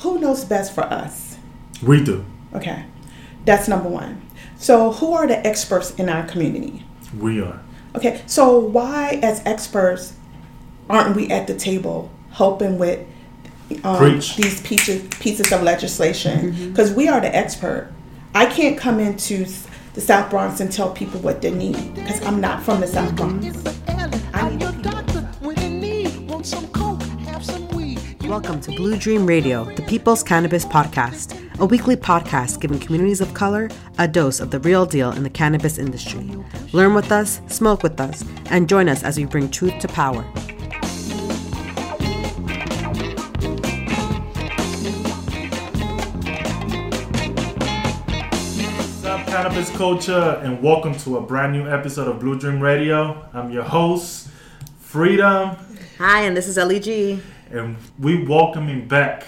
[0.00, 1.36] who knows best for us?
[1.82, 2.24] We do.
[2.54, 2.84] Okay,
[3.44, 4.22] that's number one.
[4.56, 6.84] So, who are the experts in our community?
[7.18, 7.60] We are.
[7.96, 10.14] Okay, so why, as experts,
[10.88, 13.06] aren't we at the table helping with
[13.84, 16.70] um, these pieces pieces of legislation?
[16.70, 17.92] Because we are the expert.
[18.34, 19.46] I can't come into
[19.94, 23.14] the South Bronx and tell people what they need because I'm not from the South
[23.16, 23.46] Bronx.
[28.30, 33.34] Welcome to Blue Dream Radio, the People's Cannabis Podcast, a weekly podcast giving communities of
[33.34, 33.68] color
[33.98, 36.30] a dose of the real deal in the cannabis industry.
[36.72, 40.22] Learn with us, smoke with us, and join us as we bring truth to power.
[48.76, 53.28] What's up, cannabis culture, and welcome to a brand new episode of Blue Dream Radio.
[53.34, 54.28] I'm your host,
[54.78, 55.56] Freedom,
[55.98, 57.20] Hi, and this is LEG.
[57.50, 59.24] And we welcoming back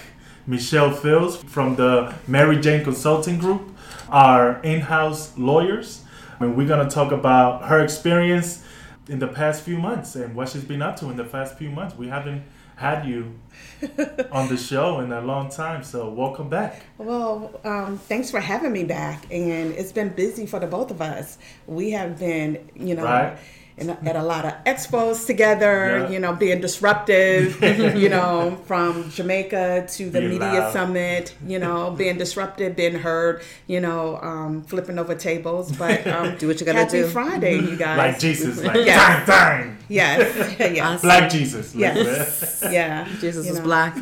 [0.47, 3.75] Michelle Fields from the Mary Jane Consulting Group,
[4.09, 6.03] our in-house lawyers,
[6.39, 8.63] and we're gonna talk about her experience
[9.07, 11.69] in the past few months and what she's been up to in the past few
[11.69, 11.95] months.
[11.97, 12.43] We haven't
[12.75, 13.33] had you
[14.31, 16.83] on the show in a long time, so welcome back.
[16.97, 19.25] Well, um, thanks for having me back.
[19.31, 21.37] And it's been busy for the both of us.
[21.67, 23.37] We have been, you know, Right.
[23.77, 26.09] In at a lot of expos together, Yeah.
[26.09, 27.61] you know, being disruptive,
[27.97, 30.73] you know, from Jamaica to the Being Media loud.
[30.73, 35.71] Summit, you know, being disruptive, being heard, you know, um, flipping over tables.
[35.71, 37.07] But um, Do what you gotta happy do.
[37.07, 37.97] Friday, you guys.
[37.97, 39.25] Like Jesus, like Yeah.
[39.25, 39.77] dang, dang.
[39.89, 40.59] Yes.
[40.59, 41.01] yes.
[41.01, 41.75] Black Jesus.
[41.75, 42.63] Yes.
[42.71, 43.07] Yeah.
[43.19, 43.63] Jesus You is know.
[43.65, 43.95] black.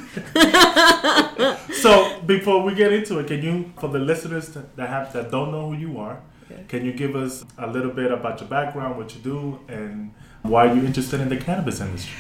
[1.74, 5.32] So before we get into it, can you, for the listeners that that have that
[5.32, 6.20] don't know who you are,
[6.68, 10.66] can you give us a little bit about your background, what you do, and why
[10.66, 12.14] you're interested in the cannabis industry?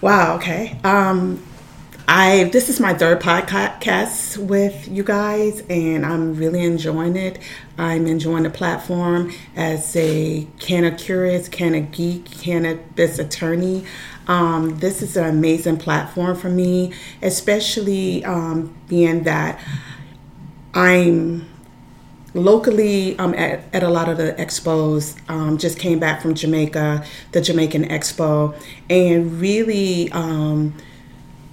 [0.00, 0.36] Wow.
[0.36, 0.78] Okay.
[0.84, 1.42] Um,
[2.06, 7.38] I this is my third podcast with you guys, and I'm really enjoying it.
[7.78, 13.86] I'm enjoying the platform as a canna curious, canna geek, cannabis attorney.
[14.26, 16.92] Um, this is an amazing platform for me,
[17.22, 19.58] especially um, being that
[20.74, 21.48] I'm
[22.34, 27.04] locally um, at, at a lot of the expos um, just came back from jamaica
[27.32, 28.54] the jamaican expo
[28.90, 30.74] and really um,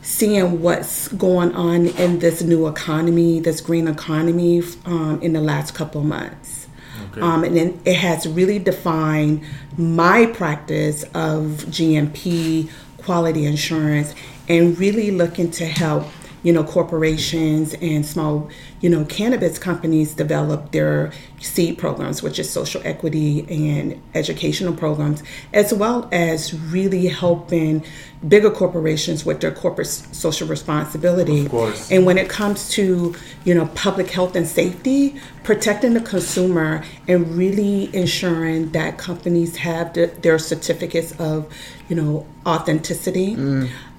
[0.02, 5.74] seeing what's going on in this new economy this green economy um, in the last
[5.76, 6.68] couple months
[7.12, 7.22] Okay.
[7.22, 9.44] um, and then it has really defined
[9.78, 14.14] my practice of GMP quality insurance
[14.48, 16.06] and really looking to help
[16.44, 18.50] you know corporations and small
[18.82, 25.24] you know cannabis companies develop their seed programs which is social equity and educational programs
[25.54, 27.84] as well as really helping
[28.28, 31.46] bigger corporations with their corporate social responsibility.
[31.46, 31.92] Of course.
[31.92, 37.36] and when it comes to you know public health and safety protecting the consumer and
[37.36, 41.52] really ensuring that companies have the, their certificates of
[41.90, 43.36] you know authenticity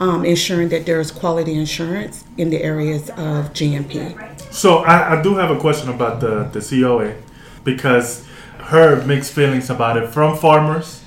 [0.01, 5.35] um, ensuring that there's quality insurance in the areas of gmp So I, I do
[5.37, 7.15] have a question about the, the COA
[7.65, 8.27] because
[8.59, 11.03] heard mixed feelings about it from farmers,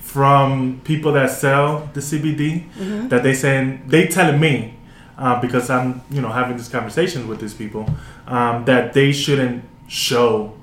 [0.00, 2.64] from people that sell the CBD,
[3.08, 4.74] that they saying they telling me
[5.18, 7.88] uh, because I'm you know having this conversation with these people
[8.26, 10.54] um, that they shouldn't show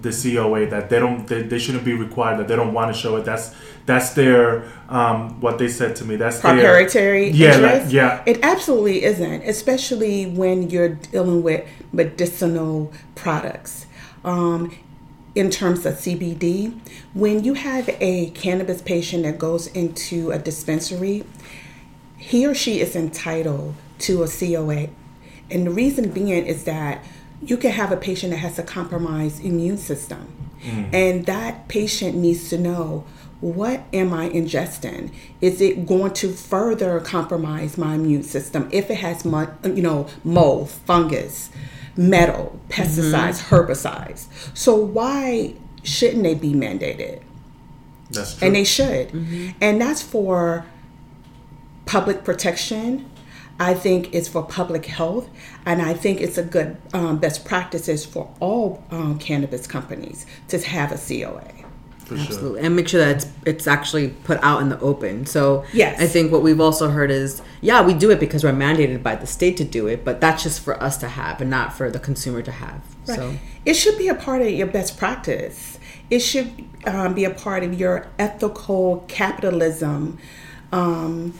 [0.00, 3.00] the COA that they don't they, they shouldn't be required that they don't want to
[3.00, 3.24] show it.
[3.24, 3.54] That's
[3.86, 6.14] that's their um, what they said to me.
[6.14, 8.22] That's their proprietary Yeah, like, yeah.
[8.26, 13.86] It absolutely isn't, especially when you're dealing with medicinal products.
[14.24, 14.72] Um,
[15.34, 16.78] in terms of CBD,
[17.12, 21.24] when you have a cannabis patient that goes into a dispensary,
[22.16, 24.90] he or she is entitled to a COA.
[25.50, 27.04] And the reason being is that
[27.42, 30.32] you can have a patient that has a compromised immune system.
[30.92, 33.04] And that patient needs to know
[33.44, 35.12] what am I ingesting?
[35.42, 40.70] Is it going to further compromise my immune system if it has, you know, mold,
[40.70, 41.50] fungus,
[41.94, 44.28] metal, pesticides, herbicides?
[44.56, 47.20] So why shouldn't they be mandated?
[48.10, 48.46] That's true.
[48.46, 49.12] and they should.
[49.60, 50.64] And that's for
[51.84, 53.10] public protection.
[53.60, 55.28] I think it's for public health,
[55.66, 60.58] and I think it's a good um, best practices for all um, cannabis companies to
[60.58, 61.63] have a COA.
[62.04, 62.26] For sure.
[62.26, 65.26] Absolutely, and make sure that it's it's actually put out in the open.
[65.26, 66.00] So Yes.
[66.00, 69.16] I think what we've also heard is, yeah, we do it because we're mandated by
[69.16, 71.90] the state to do it, but that's just for us to have and not for
[71.90, 72.82] the consumer to have.
[73.04, 73.34] So
[73.64, 75.78] It should be a part of your best practice.
[76.10, 76.50] It should
[76.86, 80.18] um, be a part of your ethical capitalism
[80.72, 81.34] um,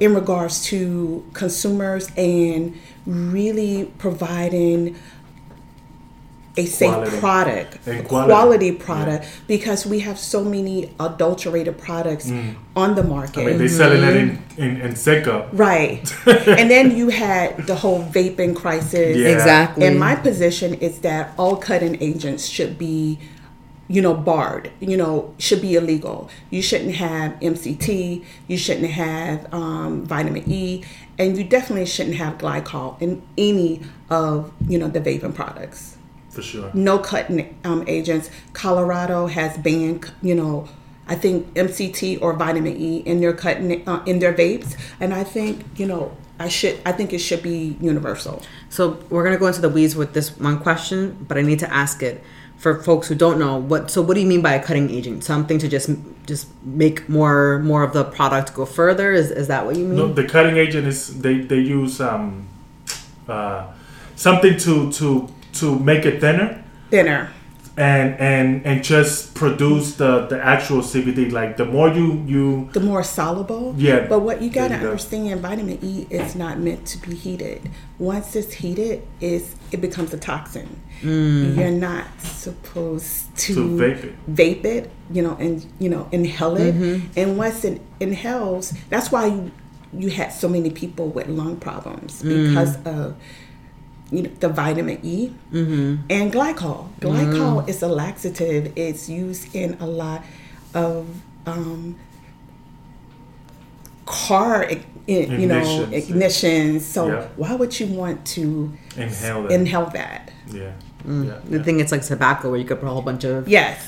[0.00, 2.76] in regards to consumers and
[3.06, 4.96] really providing
[6.56, 7.18] a safe Quality.
[7.18, 8.30] product, a quality.
[8.30, 12.30] quality, product, because we have so many adulterated products
[12.76, 13.40] on the market.
[13.40, 13.42] Mm.
[13.42, 15.48] I mean, they selling it in in, in Seca.
[15.52, 16.14] Right.
[16.26, 19.16] and then you had the whole vaping crisis.
[19.16, 19.28] Yeah.
[19.28, 19.84] Exactly.
[19.84, 23.18] And my position is that all cutting agents should be,
[23.88, 26.30] you know, barred, you know, should be illegal.
[26.50, 30.84] You shouldn't have MCT, you shouldn't have um, vitamin E,
[31.18, 35.93] and you definitely shouldn't have glycol in any of, you know, the vaping products
[36.34, 36.70] For sure.
[36.74, 38.30] no cutting um, agents.
[38.52, 40.68] Colorado has banned, you know,
[41.06, 45.22] I think MCT or vitamin E in their cutting uh, in their vapes, and I
[45.22, 48.42] think you know I should I think it should be universal.
[48.70, 51.72] So we're gonna go into the weeds with this one question, but I need to
[51.72, 52.22] ask it
[52.56, 53.90] for folks who don't know what.
[53.90, 55.24] So what do you mean by a cutting agent?
[55.24, 55.90] Something to just
[56.26, 59.12] just make more more of the product go further?
[59.12, 59.96] Is is that what you mean?
[59.96, 62.48] No, the cutting agent is they they use um,
[63.28, 63.66] uh,
[64.16, 67.30] something to to to make it thinner Thinner,
[67.76, 71.32] and and and just produce the the actual CBD.
[71.32, 73.74] Like the more you you the more soluble.
[73.76, 74.86] Yeah, But what you gotta you go.
[74.90, 77.68] understand, vitamin E is not meant to be heated.
[77.98, 80.68] Once it's heated, is it becomes a toxin.
[81.02, 81.56] Mm.
[81.56, 84.34] You're not supposed to, To vape it.
[84.34, 86.74] vape it, you know, and you know, inhale it.
[86.74, 87.18] Mm-hmm.
[87.18, 89.50] And once it inhales, that's why you
[89.92, 92.48] you had so many people with lung problems mm.
[92.48, 93.14] because of
[94.12, 96.88] you know the vitamin E and glycol.
[97.00, 98.72] Glycol is a laxative.
[98.76, 100.22] It's used in a lot
[100.74, 101.06] of
[101.46, 101.96] um,
[104.06, 106.06] car, i- you know, Ignitions.
[106.08, 106.80] ignitions.
[106.82, 107.26] So Yeah.
[107.36, 109.50] why would you want to inhale that.
[109.52, 110.30] inhale that?
[110.52, 110.72] yeah.
[111.06, 111.26] Mm.
[111.26, 111.34] yeah.
[111.50, 113.78] The thing it's like tobacco, where you could put a whole bunch of Yes.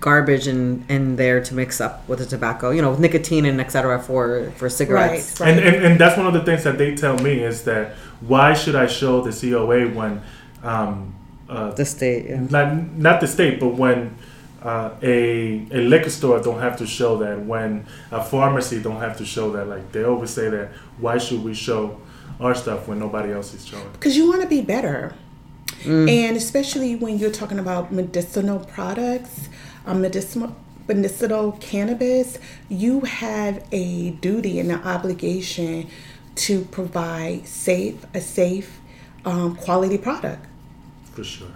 [0.00, 2.70] Garbage in in there to mix up with the tobacco.
[2.70, 4.00] You know, with nicotine and etc.
[4.02, 5.40] for for cigarettes.
[5.40, 5.50] Right.
[5.50, 8.54] And, and and that's one of the things that they tell me is that why
[8.54, 10.22] should I show the COA when
[10.62, 11.14] um,
[11.48, 12.26] uh, The state.
[12.26, 12.40] Yeah.
[12.50, 14.16] not not the state, but when
[14.62, 19.16] uh, a a liquor store don't have to show that, when a pharmacy don't have
[19.18, 19.68] to show that.
[19.68, 22.00] Like they always say that, why should we show
[22.40, 23.88] our stuff when nobody else is showing?
[23.92, 25.14] because you want to be better
[25.86, 29.48] and especially when you're talking about medicinal products
[29.86, 30.54] um, medicinal
[30.88, 32.38] medicinal cannabis
[32.68, 35.88] you have a duty and an obligation
[36.34, 38.80] to provide safe a safe
[39.24, 40.44] um, quality product
[41.14, 41.48] For sure.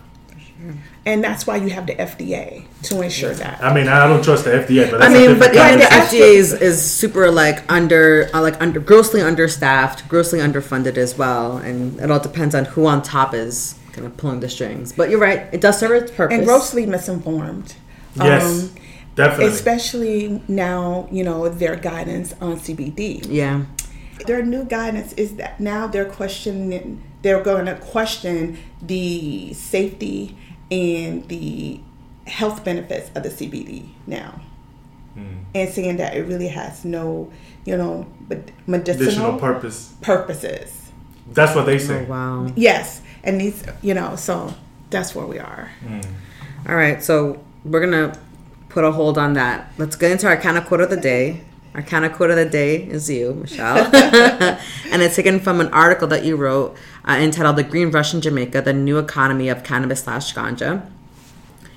[1.07, 4.45] and that's why you have the fda to ensure that I mean, I don't trust
[4.45, 6.53] the FDA, but I that's a mean, different but Yeah, even the the FDA is,
[6.53, 12.11] is super like under uh, like under grossly understaffed, grossly underfunded as well, and it
[12.11, 14.93] all depends on who on top is kind of pulling the strings.
[14.93, 16.37] But you're right; it does serve its purpose.
[16.37, 17.75] and grossly misinformed
[18.23, 18.71] Yes, Um,
[19.15, 19.47] definitely.
[19.55, 23.65] especially now you know their guidance on cbd yeah,
[24.27, 30.37] their new guidance is that now they're questioning they're going to question the safety
[30.71, 31.81] and the
[32.27, 34.41] health benefits of the CBD now
[35.55, 37.33] and saying that it really has no
[37.65, 39.95] you know med- medicinal Additional purpose.
[40.01, 40.91] purposes
[41.33, 42.05] That's what they oh say.
[42.05, 42.53] wow.
[42.55, 44.55] yes and these you know so
[44.91, 45.71] that's where we are
[46.69, 48.19] All right, so we're gonna
[48.69, 49.73] put a hold on that.
[49.79, 51.43] Let's get into our kind of quote of the day.
[51.75, 53.79] Our kind of quote of the day is you, Michelle,
[54.91, 56.77] and it's taken from an article that you wrote
[57.07, 60.89] uh, entitled "The Green Rush in Jamaica: The New Economy of Cannabis Slash Ganja,"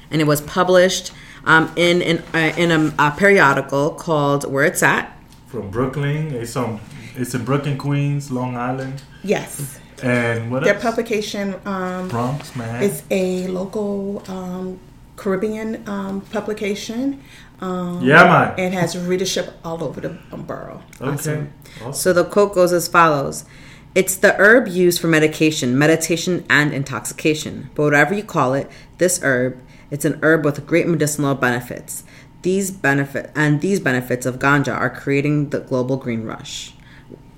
[0.09, 1.11] and it was published
[1.45, 5.15] um, in in, uh, in a, a periodical called "Where It's At."
[5.47, 6.79] From Brooklyn, it's on.
[7.15, 10.83] It's in Brooklyn, Queens, Long Island, yes and what their else?
[10.83, 12.83] publication um, Bronx, man.
[12.83, 14.79] is a local um,
[15.21, 17.21] Caribbean um, publication
[17.59, 18.55] um, yeah, man.
[18.57, 20.81] and has readership all over the um, borough.
[20.99, 21.11] Okay.
[21.11, 21.53] Awesome.
[21.93, 23.45] So the quote goes as follows
[23.93, 27.69] It's the herb used for medication, meditation, and intoxication.
[27.75, 29.61] But whatever you call it, this herb,
[29.91, 32.03] it's an herb with great medicinal benefits.
[32.41, 36.73] These benefit and these benefits of ganja are creating the global green rush.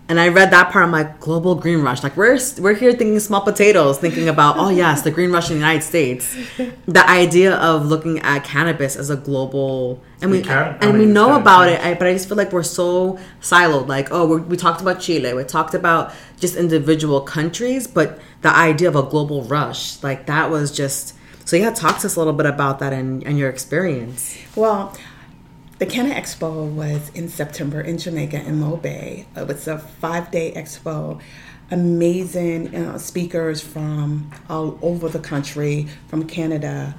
[0.09, 0.83] And I read that part.
[0.83, 2.03] I'm like, global green rush.
[2.03, 5.55] Like we're we're here thinking small potatoes, thinking about oh yes, the green rush in
[5.55, 6.35] the United States.
[6.87, 10.99] The idea of looking at cannabis as a global, and we We can- and we
[10.99, 11.79] mean, it's know about change.
[11.79, 11.85] it.
[11.85, 13.87] I, but I just feel like we're so siloed.
[13.87, 18.53] Like, oh, we're, we talked about Chile, we talked about just individual countries, but the
[18.53, 21.15] idea of a global rush, like that was just.
[21.45, 24.37] So yeah, talk to us a little bit about that and, and your experience.
[24.55, 24.95] Well,
[25.79, 29.25] the Canna Expo was in September in Jamaica in Mo Bay.
[29.35, 31.19] It was a five day expo.
[31.71, 36.93] Amazing you know, speakers from all over the country, from Canada,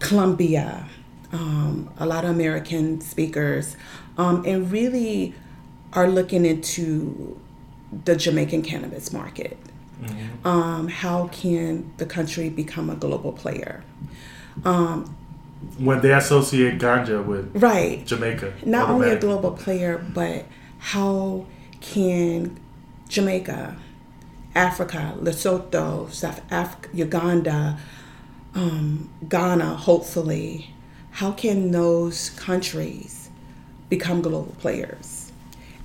[0.00, 0.88] Colombia,
[1.30, 3.76] um, a lot of American speakers,
[4.18, 5.34] um, and really
[5.92, 7.38] are looking into
[8.04, 9.56] the Jamaican cannabis market.
[10.44, 13.84] Um, how can the country become a global player?
[15.78, 18.04] When they associate ganja with Right.
[18.06, 20.46] Jamaica, not only a global player, but
[20.78, 21.46] how
[21.80, 22.58] can
[23.08, 23.76] Jamaica,
[24.54, 27.78] Africa, Lesotho, South Africa, Uganda,
[28.54, 30.74] um, Ghana, hopefully,
[31.12, 33.30] how can those countries
[33.88, 35.32] become global players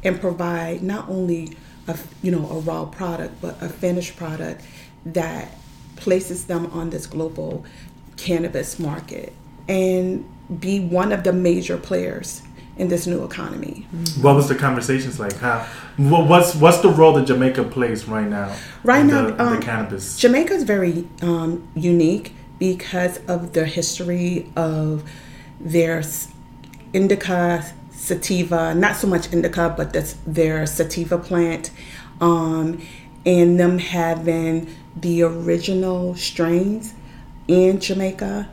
[0.03, 1.57] and provide not only
[1.87, 4.61] a you know a raw product, but a finished product
[5.05, 5.51] that
[5.95, 7.65] places them on this global
[8.17, 9.33] cannabis market
[9.67, 10.25] and
[10.59, 12.41] be one of the major players
[12.77, 13.87] in this new economy.
[14.21, 15.37] What was the conversations like?
[15.37, 15.65] How?
[15.97, 18.55] What's what's the role that Jamaica plays right now?
[18.83, 20.17] Right now, the, um, the cannabis.
[20.17, 25.03] Jamaica is very um, unique because of the history of
[25.59, 26.03] their
[26.93, 31.71] indica sativa, not so much indica, but that's their sativa plant,
[32.21, 32.81] um,
[33.25, 36.93] and them having the original strains
[37.47, 38.49] in Jamaica,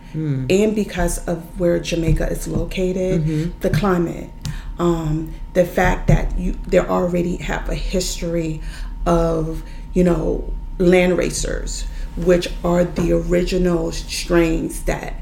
[0.51, 3.25] and because of where Jamaica is located,
[3.61, 4.31] the climate,
[4.79, 8.61] um, the fact that you they already have a history
[9.07, 9.63] of
[9.95, 11.87] you know landraces,
[12.17, 15.15] which are the original strains that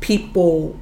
[0.00, 0.76] people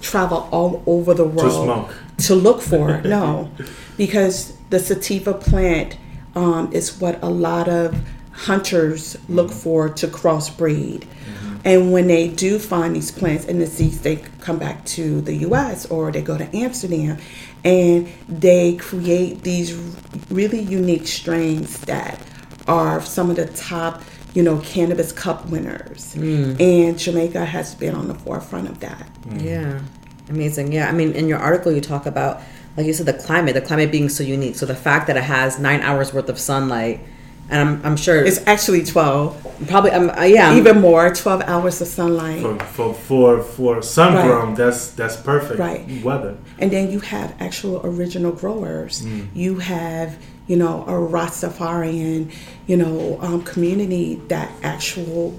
[0.00, 1.94] travel all over the world smoke.
[2.18, 3.00] to look for.
[3.02, 3.50] no,
[3.96, 5.96] because the sativa plant
[6.34, 7.94] um, is what a lot of
[8.36, 11.06] hunters look for to crossbreed.
[11.64, 15.34] And when they do find these plants in the seeds, they come back to the
[15.38, 15.84] U.S.
[15.86, 17.18] or they go to Amsterdam,
[17.64, 19.74] and they create these
[20.30, 22.22] really unique strains that
[22.68, 24.00] are some of the top,
[24.32, 26.14] you know, cannabis cup winners.
[26.14, 26.60] Mm.
[26.60, 29.08] And Jamaica has been on the forefront of that.
[29.22, 29.42] Mm.
[29.42, 29.80] Yeah,
[30.28, 30.70] amazing.
[30.70, 32.42] Yeah, I mean, in your article, you talk about,
[32.76, 34.54] like you said, the climate, the climate being so unique.
[34.54, 37.00] So the fact that it has nine hours worth of sunlight,
[37.50, 41.80] and I'm, I'm sure It's actually 12, probably, um, uh, yeah, even more, 12 hours
[41.80, 42.40] of sunlight.
[42.42, 44.26] for for for, for sun Right.
[44.26, 45.84] grown, that's that's perfect Right.
[46.04, 46.34] weather.
[46.58, 49.04] And then you have actual original growers.
[49.34, 50.16] You have,
[50.48, 52.30] you know, a Rastafarian,
[52.66, 55.34] you know, um, community that actual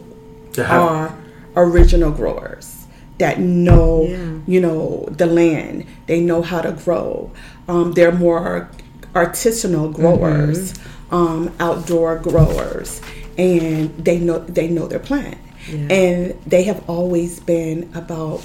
[0.54, 1.14] To are
[1.56, 2.74] original growers
[3.20, 4.18] that know, Yeah.
[4.48, 5.86] you know, the land.
[6.06, 7.32] They know how to grow.
[7.68, 8.70] Um, they're more
[9.16, 10.74] artisanal growers,
[11.12, 13.02] um, outdoor growers,
[13.38, 15.38] and they know they know their plant.
[15.70, 18.42] And they have always been about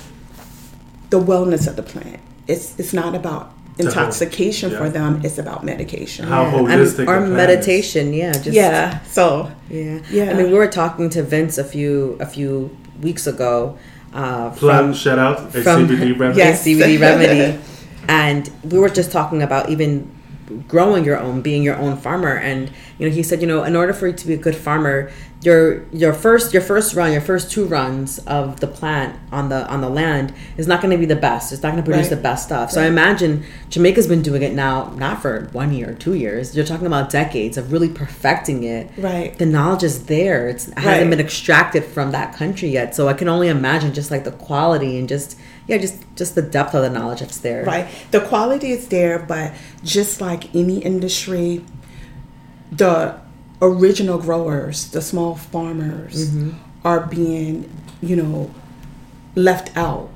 [1.10, 2.18] the wellness of the plant.
[2.48, 3.44] It's it's not about
[3.76, 5.20] whole- intoxication for them.
[5.24, 6.26] It's about medication.
[6.26, 7.30] How holistic the or plant is.
[7.36, 8.12] meditation.
[8.12, 9.00] Yeah, just yeah.
[9.04, 10.00] So Yeah.
[10.10, 10.30] Yeah.
[10.30, 13.78] I mean, we were talking to Vince a few a few weeks ago.
[14.12, 16.38] Uh, Plug, from shout out a from- CBD remedy.
[16.38, 16.64] Yes.
[16.66, 17.58] CBD remedy,
[18.08, 20.10] and we were just talking about even
[20.68, 22.36] growing your own, being your own farmer.
[22.36, 24.56] And you know, he said, you know, in order for you to be a good
[24.56, 25.10] farmer,
[25.42, 29.66] your your first your first run, your first two runs of the plant on the
[29.66, 31.52] on the land is not going to be the best.
[31.52, 32.16] It's not going to produce Right.
[32.16, 32.70] the best stuff.
[32.70, 36.54] So I imagine Jamaica's been doing it now, not for one year two years.
[36.54, 38.88] You're talking about decades of really perfecting it.
[38.96, 39.36] Right.
[39.36, 40.48] The knowledge is there.
[40.48, 42.94] It's, it hasn't been extracted from that country yet.
[42.94, 46.42] So I can only imagine just like the quality and just yeah, just just the
[46.42, 47.64] depth of the knowledge that's there.
[47.64, 47.88] Right.
[48.10, 49.52] The quality is there, but
[49.84, 51.64] just like any industry,
[52.70, 53.18] the
[53.60, 56.34] original growers, the small farmers,
[56.84, 58.50] are being, you know,
[59.36, 60.10] left out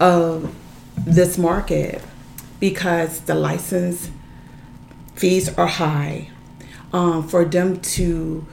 [0.00, 0.54] of
[0.96, 2.02] this market
[2.58, 4.10] because the license
[5.14, 6.28] fees are high.
[6.92, 8.44] Um, for them to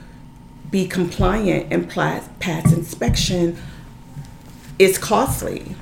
[0.70, 3.56] be compliant and pass, pass inspection,
[4.78, 5.74] it's costly.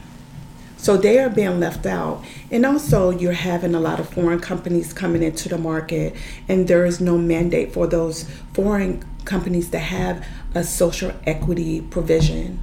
[0.87, 2.25] So they are being left out.
[2.49, 6.15] And also, you're having a lot of foreign companies coming into the market,
[6.47, 10.25] and there is no mandate for those foreign companies to have
[10.55, 12.61] a social equity provision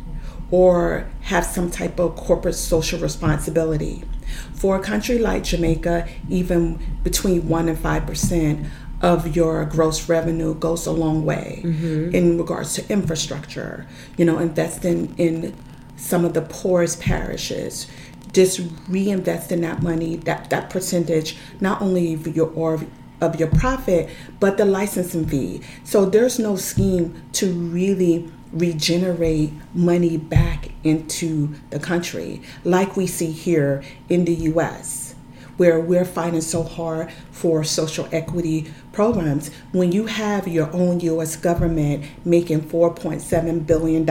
[0.52, 4.06] or have some type of corporate social responsibility.
[4.54, 8.70] For a country like Jamaica, even between 1 and 5%
[9.02, 12.16] of your gross revenue goes a long way mm-hmm.
[12.16, 15.54] in regards to infrastructure, you know, investing in
[15.98, 17.88] some of the poorest parishes
[18.34, 18.60] just
[18.90, 22.82] reinvesting that money that that percentage not only of your or
[23.22, 24.10] of your profit
[24.40, 31.80] but the licensing fee so there's no scheme to really regenerate money back into the
[31.80, 35.14] country like we see here in the US
[35.58, 39.50] where we're fighting so hard for social equity programs.
[39.72, 44.04] When you have your own US government making $4.7 billion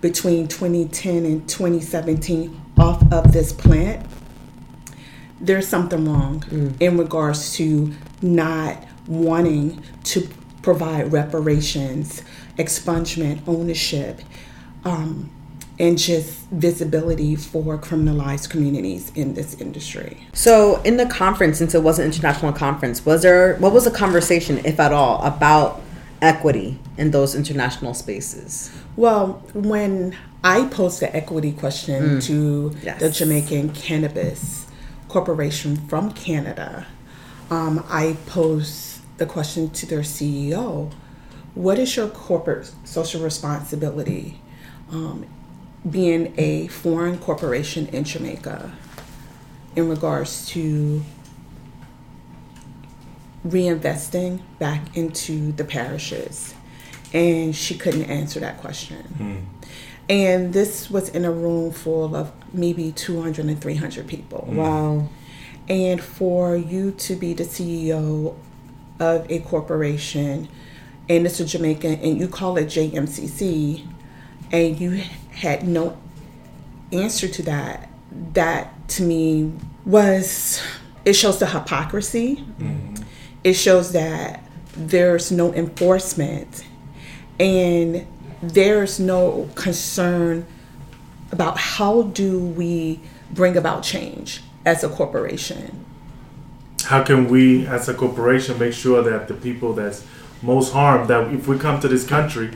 [0.00, 4.06] between 2010 and 2017 off of this plant,
[5.40, 7.92] there's something wrong in regards to
[8.22, 10.28] not wanting to
[10.62, 12.22] provide reparations,
[12.58, 14.20] expungement, ownership,
[14.84, 15.30] um,
[15.78, 20.26] and just visibility for criminalized communities in this industry.
[20.32, 23.90] So, in the conference, since it was an international conference, was there what was the
[23.90, 25.82] conversation, if at all, about
[26.22, 28.70] equity in those international spaces?
[28.96, 30.16] Well, when
[30.46, 33.00] I posed the equity question to Yes.
[33.00, 34.66] the Jamaican Cannabis
[35.08, 36.86] Corporation from Canada,
[37.50, 40.92] um, I posed the question to their CEO
[41.54, 44.40] What is your corporate social responsibility
[44.92, 45.26] um,
[45.90, 48.70] being a foreign corporation in Jamaica
[49.74, 51.02] in regards to
[53.44, 56.54] reinvesting back into the parishes?
[57.12, 59.46] And she couldn't answer that question.
[60.08, 64.46] And this was in a room full of maybe 200 and 300 people.
[64.50, 64.54] Mm.
[64.54, 65.08] Wow.
[65.68, 68.36] And for you to be the CEO
[69.00, 70.48] of a corporation,
[71.08, 73.84] and it's a Jamaican, and you call it JMCC,
[74.52, 75.98] and you had no
[76.92, 77.90] answer to that,
[78.32, 79.52] that to me
[79.84, 80.62] was,
[81.04, 82.44] it shows the hypocrisy.
[82.60, 83.04] Mm.
[83.42, 84.44] It shows that
[84.76, 86.64] there's no enforcement
[87.38, 88.06] and
[88.42, 90.46] there's no concern
[91.32, 93.00] about how do we
[93.30, 95.84] bring about change as a corporation.
[96.84, 100.04] How can we, as a corporation, make sure that the people that's
[100.42, 102.50] most harmed, that if we come to this country,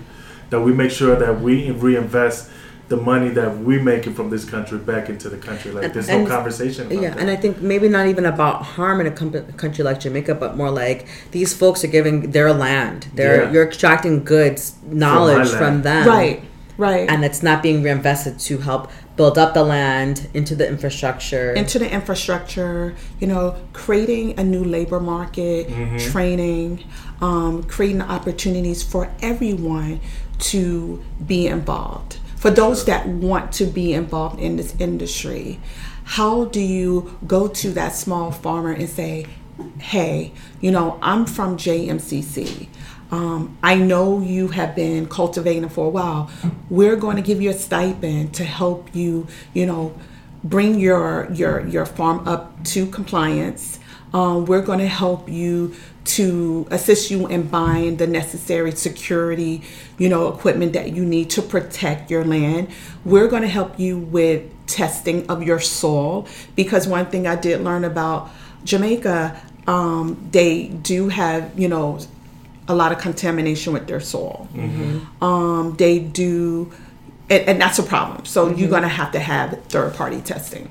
[0.51, 2.51] that we make sure that we reinvest
[2.91, 5.71] the money that we making from this country back into the country?
[5.71, 7.19] Like, there's no conversation about Yeah, that.
[7.21, 10.57] and I think maybe not even about harm in a com- country like Jamaica, but
[10.57, 13.07] more like these folks are giving their land.
[13.15, 13.53] They're Yeah.
[13.53, 15.59] you're extracting goods, knowledge land.
[15.61, 16.43] from them, right,
[16.77, 17.09] right.
[17.09, 21.53] And it's not being reinvested to help build up the land into the infrastructure.
[21.53, 25.69] into the infrastructure, you know, creating a new labor market,
[26.11, 26.83] training,
[27.21, 30.01] um, creating opportunities for everyone
[30.39, 32.17] to be involved.
[32.41, 35.61] For those that want to be involved in this industry,
[36.05, 39.27] how do you go to that small farmer and say,
[39.79, 42.69] hey, you know, I'm from JMCC.
[43.11, 46.31] Um, I know you have been cultivating for a while.
[46.71, 49.95] We're going to give you a stipend to help you, you know,
[50.43, 53.81] bring your your your farm up to compliance.
[54.15, 59.63] Um, we're going to help you to assist you in buying the necessary security,
[59.99, 62.69] you know, equipment that you need to protect your land.
[63.05, 67.61] We're going to help you with testing of your soil because one thing I did
[67.63, 68.31] learn about
[68.65, 71.99] Jamaica, um, they do have, you know,
[72.69, 74.49] a lot of contamination with their soil.
[75.21, 76.73] Um, they do,
[77.29, 78.25] and, and that's a problem.
[78.25, 80.69] So you're going to have to have third party testing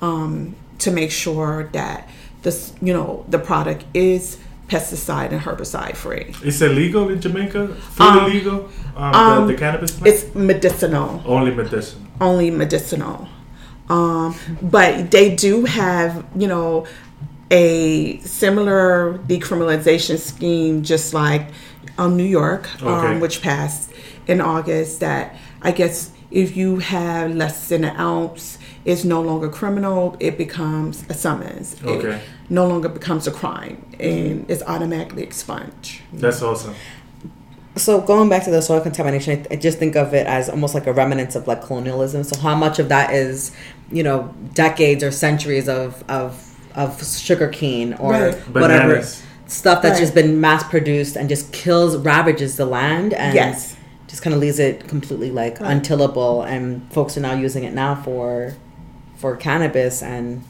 [0.00, 2.08] um, to make sure that
[2.42, 6.32] this, you know, the product is pesticide and herbicide free.
[6.44, 7.68] It's illegal in Jamaica?
[7.74, 8.68] Fully Um, legal?
[8.96, 10.14] Um, um, the, the cannabis plant?
[10.14, 11.22] It's medicinal.
[11.26, 12.06] Only medicinal.
[12.20, 13.28] only medicinal.
[13.88, 16.86] Um, but they do have, you know,
[17.50, 21.48] a similar decriminalization scheme, just like
[21.98, 23.08] um, New York, Okay.
[23.14, 23.90] um, which passed
[24.28, 25.00] in August.
[25.00, 30.16] That I guess if you have less than an ounce, it's no longer criminal.
[30.20, 31.74] It becomes a summons.
[31.74, 32.20] It Okay.
[32.48, 36.00] no longer becomes a crime, and it's automatically expunged.
[36.12, 36.74] That's awesome.
[37.76, 40.74] So going back to the soil contamination, I, I just think of it as almost
[40.74, 42.24] like a remnants of like colonialism.
[42.24, 43.52] So how much of that is,
[43.92, 48.34] you know, decades or centuries of of of sugar cane or Right.
[48.54, 49.22] whatever Bananas.
[49.46, 50.00] stuff that's Right.
[50.00, 53.74] just been mass produced and just kills, ravages the land and Yes.
[54.08, 55.70] just kind of leaves it completely like Right.
[55.76, 56.44] untillable.
[56.46, 58.54] And folks are now using it now for
[59.20, 60.42] for cannabis and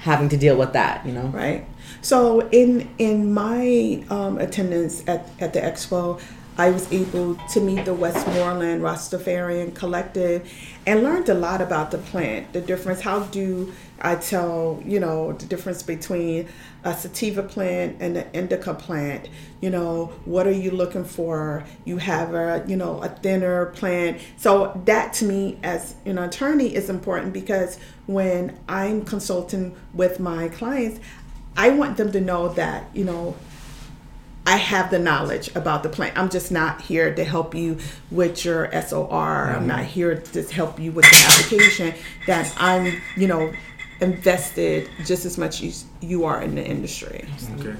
[0.00, 1.04] having to deal with that.
[1.04, 1.66] You know, right
[2.02, 6.20] so in in my um, attendance at, at the expo
[6.58, 10.50] i was able to meet the westmoreland rastafarian collective
[10.86, 15.32] and learned a lot about the plant the difference how do i tell you know
[15.32, 16.48] the difference between
[16.84, 19.28] a sativa plant and an indica plant
[19.60, 24.18] you know what are you looking for you have a you know a thinner plant
[24.36, 30.48] so that to me as an attorney is important because when i'm consulting with my
[30.48, 31.00] clients
[31.56, 33.36] I want them to know that, you know,
[34.46, 36.16] I have the knowledge about the plant.
[36.18, 37.78] I'm just not here to help you
[38.10, 39.10] with your SOR.
[39.10, 39.66] I'm mm-hmm.
[39.66, 41.94] not here to help you with the application.
[42.26, 43.52] That I'm, you know,
[44.00, 47.26] invested just as much as you are in the industry.
[47.58, 47.76] Okay.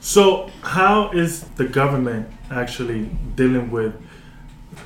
[0.00, 3.94] So, how is the government actually dealing with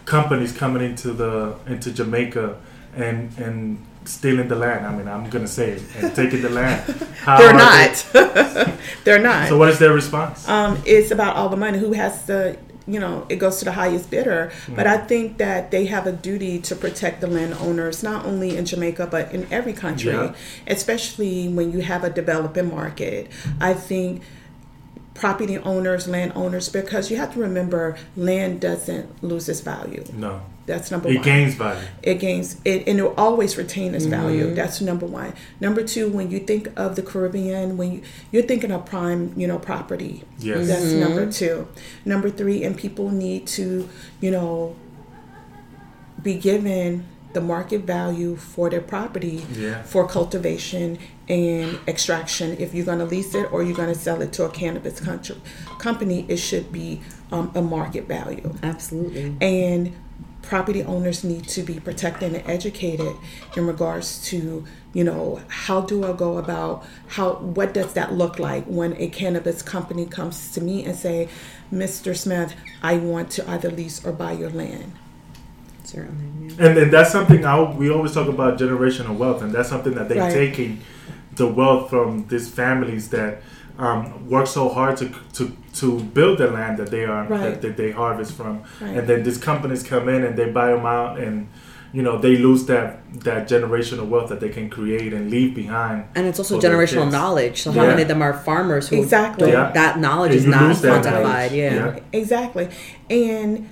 [0.04, 2.60] companies coming into the into Jamaica
[2.94, 4.86] and and stealing the land.
[4.86, 6.82] I mean, I'm gonna say it and taking the land.
[7.20, 8.06] How They're not.
[9.04, 9.48] They're not.
[9.48, 10.48] So what is their response?
[10.48, 11.78] um, it's about all the money.
[11.78, 14.50] Who has the, you know, it goes to the highest bidder.
[14.74, 18.64] But I think that they have a duty to protect the landowners, not only in
[18.66, 20.34] Jamaica, but in every country, Yeah.
[20.66, 23.28] especially when you have a developing market.
[23.60, 24.22] I think
[25.14, 30.04] property owners, landowners, because you have to remember land doesn't lose its value.
[30.14, 31.20] no, That's number it one.
[31.22, 31.88] It gains value.
[32.02, 34.54] it gains it and it will always retain its value.
[34.54, 35.32] That's number one.
[35.60, 39.46] Number two when you think of the caribbean when you you're thinking of prime you
[39.48, 40.22] know property.
[40.38, 40.68] Yes.
[40.68, 41.66] that's number two.
[42.04, 43.88] Number three and people need to
[44.20, 44.76] you know
[46.22, 49.82] be given the market value for their property Yeah.
[49.82, 50.98] for cultivation
[51.28, 52.56] and extraction.
[52.58, 55.00] If you're going to lease it or you're going to sell it to a cannabis
[55.00, 55.36] country,
[55.78, 57.00] company it should be
[57.32, 58.54] um, a market value.
[58.62, 59.34] Absolutely.
[59.40, 59.92] and
[60.42, 63.14] property owners need to be protected and educated
[63.56, 68.38] in regards to you know how do i go about how what does that look
[68.38, 71.28] like when a cannabis company comes to me and say
[71.72, 74.92] mr smith i want to either lease or buy your land
[75.84, 76.54] Certainly.
[76.58, 80.08] And, then that's something I, we always talk about generational wealth, and that's something that
[80.08, 80.32] they're Right.
[80.32, 80.80] taking
[81.36, 83.42] the wealth from these families that
[83.78, 87.40] um, work so hard to, to to build the land that they are Right.
[87.52, 88.96] that, that they harvest from, Right.
[88.98, 91.48] and then these companies come in and they buy them out, and
[91.94, 96.04] you know they lose that that generational wealth that they can create and leave behind.
[96.14, 97.62] And it's also generational knowledge.
[97.62, 97.88] So how Yeah.
[97.90, 99.50] many of them are farmers who Exactly.
[99.50, 99.70] don't, Yeah.
[99.72, 101.50] that knowledge And is not quantified.
[101.52, 101.74] Yeah.
[101.74, 101.98] Yeah.
[102.12, 102.68] exactly
[103.10, 103.68] and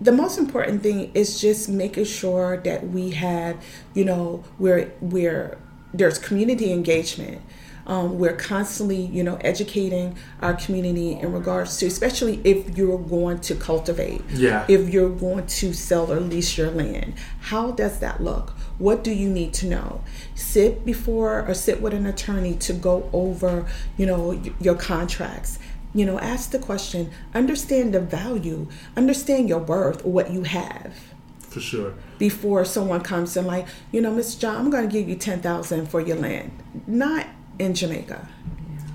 [0.00, 3.56] the most important thing is just making sure that we have
[3.94, 5.56] you know we're we're
[5.94, 7.40] there's community engagement
[7.86, 13.40] um, we're constantly you know educating our community in regards to especially if you're going
[13.40, 14.22] to cultivate.
[14.30, 14.64] Yeah.
[14.68, 17.14] if you're going to sell or lease your land.
[17.40, 18.50] How does that look?
[18.78, 20.02] What do you need to know?
[20.34, 23.66] Sit before or sit with an attorney to go over
[23.96, 25.58] you know your contracts.
[25.94, 28.66] You know ask the question understand the value
[28.96, 30.94] understand your worth what you have.
[31.40, 31.94] For sure.
[32.18, 35.86] before someone comes and like you know miss john i'm going to give you 10000
[35.86, 36.50] for your land.
[36.88, 38.28] Not in jamaica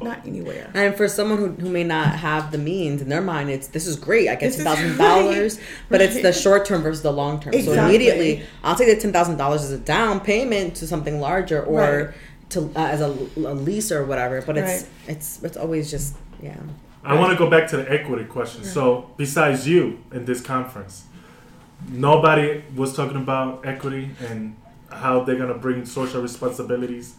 [0.02, 3.50] not anywhere And for someone who, who may not have the means in their mind,
[3.50, 4.30] it's this is great.
[4.30, 7.12] I get This ten is thousand dollars, right, but it's the short term versus the
[7.12, 7.54] long term.
[7.54, 11.64] So immediately, I'll take the ten thousand dollars as a down payment to something larger,
[11.64, 12.16] or Right.
[12.52, 14.42] to uh, as a, a lease or whatever.
[14.42, 14.92] But it's Right.
[15.08, 16.56] it's it's always just yeah.
[17.04, 18.64] I want to go back to the equity question.
[18.64, 21.04] So, besides you in this conference,
[21.90, 24.56] nobody was talking about equity and
[24.92, 27.16] how they're gonna bring social responsibilities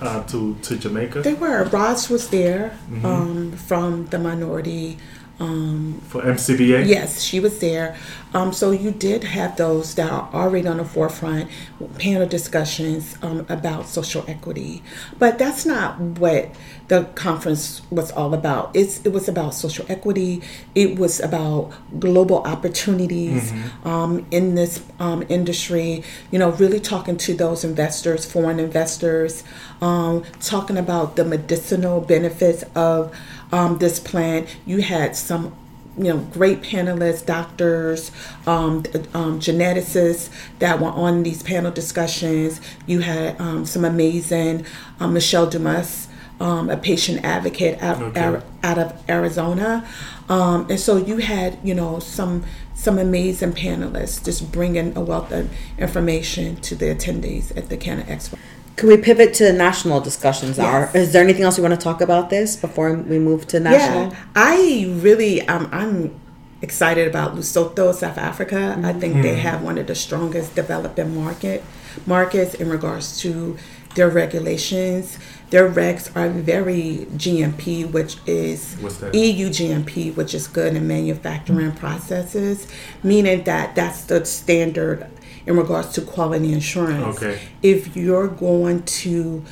[0.00, 3.06] uh, to to Jamaica they were ross was there Mm-hmm.
[3.06, 4.98] um, from the minority
[5.40, 6.86] um, for MCBA.
[6.86, 7.96] Yes, she was there.
[8.34, 11.50] Um, so you did have those that are already on the forefront,
[11.98, 14.80] panel discussions um, about social equity.
[15.18, 16.50] But that's not what
[16.88, 18.70] the conference was all about.
[18.74, 20.42] It's, it was about social equity.
[20.74, 23.52] It was about global opportunities
[23.84, 26.04] um, in this um, industry.
[26.30, 29.44] You know, really talking to those investors, foreign investors,
[29.80, 33.14] um, talking about the medicinal benefits of
[33.50, 34.54] um, this plant.
[34.66, 35.56] You had some
[35.96, 38.10] you know great panelists doctors
[38.46, 38.78] um,
[39.14, 44.66] um, geneticists that were on these panel discussions you had um, some amazing
[44.98, 46.08] um, michelle dumas
[46.40, 48.40] um, a patient advocate out, Okay.
[48.62, 49.86] out of arizona
[50.28, 52.44] um, and so you had you know some
[52.74, 58.02] some amazing panelists just bringing a wealth of information to the attendees at the Canna
[58.02, 58.36] Expo.
[58.76, 60.58] Can we pivot to national discussions?
[60.58, 63.60] Are is there anything else you want to talk about this before we move to
[63.60, 64.10] national?
[64.10, 66.20] Yeah, I really, um, I'm
[66.60, 68.78] excited about Lesotho, South Africa.
[68.82, 71.62] I think they have one of the strongest developing market
[72.06, 73.56] markets in regards to
[73.94, 75.18] their regulations.
[75.54, 78.76] Their regs are very GMP, which is?
[79.14, 82.66] EU GMP, which is good in manufacturing processes,
[83.04, 85.08] meaning that that's the standard
[85.46, 87.18] in regards to quality assurance.
[87.18, 87.40] Okay.
[87.62, 89.44] If you're going to,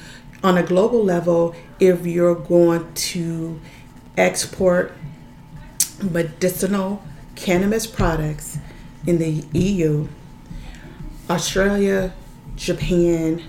[0.42, 3.60] on a global level, if you're going to
[4.16, 4.94] export
[6.02, 7.00] medicinal
[7.36, 8.58] cannabis products
[9.06, 10.08] in the EU,
[11.30, 12.12] Australia,
[12.56, 13.40] Japan,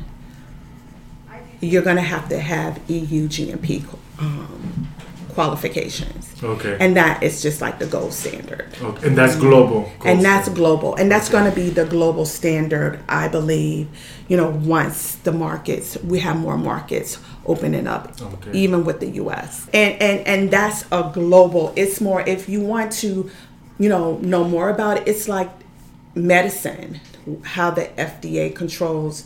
[1.63, 3.83] you're going to have to have EU GMP
[4.19, 4.87] um,
[5.33, 6.31] qualifications.
[6.43, 6.77] Okay.
[6.79, 8.67] And that is just like the gold standard.
[8.81, 9.07] okay.
[9.07, 9.89] And that's global.
[10.05, 10.95] And that's Gold global.
[10.95, 13.87] And that's going to be the global standard, I believe,
[14.27, 18.51] you know, once the markets, we have more markets opening up, Okay.
[18.53, 19.67] even with the US.
[19.73, 23.29] And, and, and that's a global, it's more, if you want to,
[23.79, 25.49] you know, know more about it, it's like
[26.15, 26.99] medicine.
[27.43, 29.25] how the FDA controls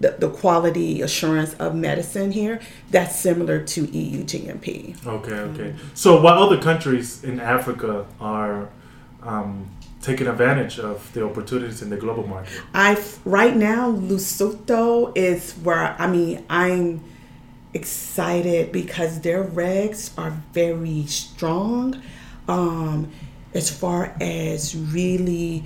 [0.00, 2.60] the, the quality assurance of medicine here,
[2.90, 5.06] that's similar to EU GMP.
[5.06, 5.74] Okay, okay.
[5.94, 8.70] So, what other countries in Africa are
[9.22, 12.60] um, taking advantage of the opportunities in the global market?
[12.74, 17.04] I right now Lesotho is where I mean I'm
[17.74, 22.02] excited because their regs are very strong
[22.48, 23.10] um,
[23.54, 25.64] as far as really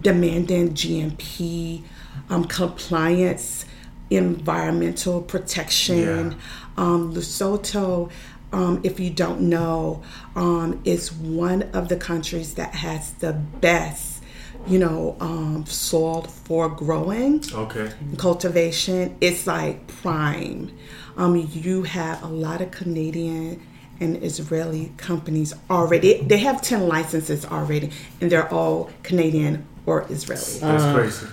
[0.00, 1.82] demanding GMP
[2.30, 3.64] um, compliance,
[4.10, 6.30] environmental protection.
[6.32, 6.36] Yeah.
[6.76, 8.10] Um, Lesotho,
[8.52, 10.02] um, if you don't know,
[10.36, 14.22] um, is one of the countries that has the best,
[14.66, 17.90] you know, um, soil for growing Okay.
[18.16, 19.16] cultivation.
[19.20, 20.70] It's like prime.
[21.16, 23.60] Um, you have a lot of Canadian
[24.00, 26.20] and Israeli companies already.
[26.22, 30.58] They have ten licenses already, and they're all Canadian or Israeli.
[30.60, 31.26] That's crazy.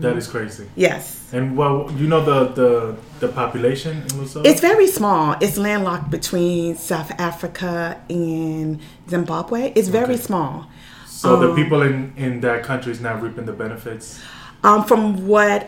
[0.00, 0.66] That is crazy.
[0.76, 1.20] Yes.
[1.32, 4.46] And well, you know the the, the population in Lesotho.
[4.46, 5.36] It's very small.
[5.40, 9.72] It's landlocked between South Africa and Zimbabwe.
[9.74, 10.22] It's very Okay.
[10.28, 10.66] small.
[11.06, 14.20] so the people in in that country is not reaping the benefits.
[14.62, 15.60] Um, from what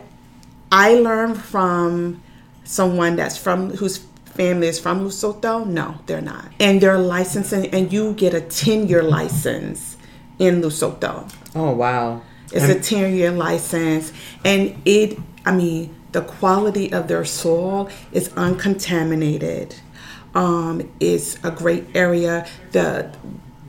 [0.72, 2.20] I learned from
[2.64, 3.96] someone that's from whose
[4.36, 6.46] family is from Lesotho, no, they're not.
[6.60, 9.96] And they're licensing, and you get a ten-year license
[10.38, 11.14] in Lesotho.
[11.54, 12.20] Oh wow.
[12.52, 14.12] It's a ten-year license,
[14.44, 15.18] and it.
[15.44, 19.76] I mean, the quality of their soil is uncontaminated.
[20.34, 22.46] Um, it's a great area.
[22.72, 23.10] the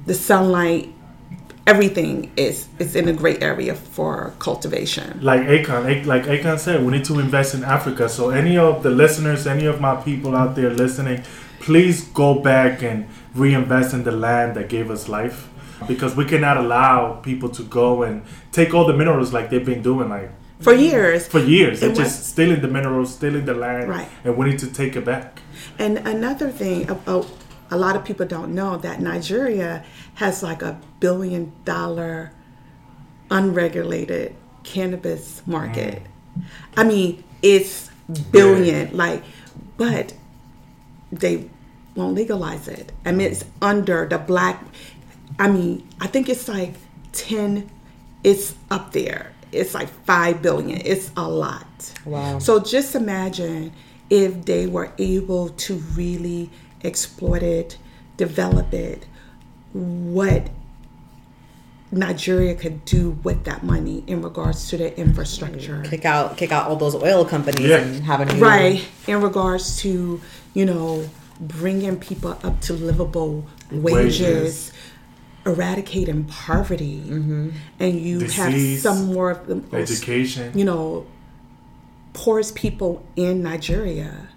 [0.05, 0.93] The sunlight,
[1.65, 5.19] everything is is in a great area for cultivation.
[5.21, 8.07] Like Akon, like Akon said, we need to invest in Africa.
[8.07, 11.23] So any of the listeners, any of my people out there listening,
[11.59, 15.49] please go back and reinvest in the land that gave us life.
[15.87, 19.81] Because we cannot allow people to go and take all the minerals like they've been
[19.81, 21.79] doing like For years, for years.
[21.81, 24.09] They're just stealing the minerals, stealing the land, Right.
[24.23, 25.41] and we need to take it back.
[25.77, 27.25] And another thing, a, a,
[27.71, 29.83] a lot of people don't know that Nigeria
[30.15, 32.31] has like a billion dollar
[33.29, 36.01] unregulated cannabis market.
[36.01, 36.43] Mm.
[36.77, 37.89] I mean, it's
[38.31, 39.23] billion, like,
[39.77, 40.13] but
[41.11, 41.49] they
[41.95, 42.91] won't legalize it.
[43.05, 44.63] I mean, it's under the black.
[45.39, 46.73] I mean, I think it's like
[47.11, 47.69] ten.
[48.23, 49.33] It's up there.
[49.51, 50.81] It's like five billion.
[50.83, 51.93] It's a lot.
[52.05, 52.39] Wow.
[52.39, 53.71] So just imagine
[54.09, 56.49] if they were able to really
[56.83, 57.77] exploit it,
[58.17, 59.05] develop it,
[59.73, 60.49] what
[61.91, 65.81] Nigeria could do with that money in regards to the infrastructure.
[65.83, 67.77] Kick out kick out all those oil companies Yeah.
[67.77, 70.19] and have a new Right, in regards to,
[70.53, 74.71] you know, bringing people up to livable wages, Wages.
[75.47, 77.49] Eradicating poverty, mm-hmm.
[77.79, 80.57] and you Disease, have some more of the most, Education.
[80.57, 81.05] you know,
[82.13, 84.29] poorest people in Nigeria.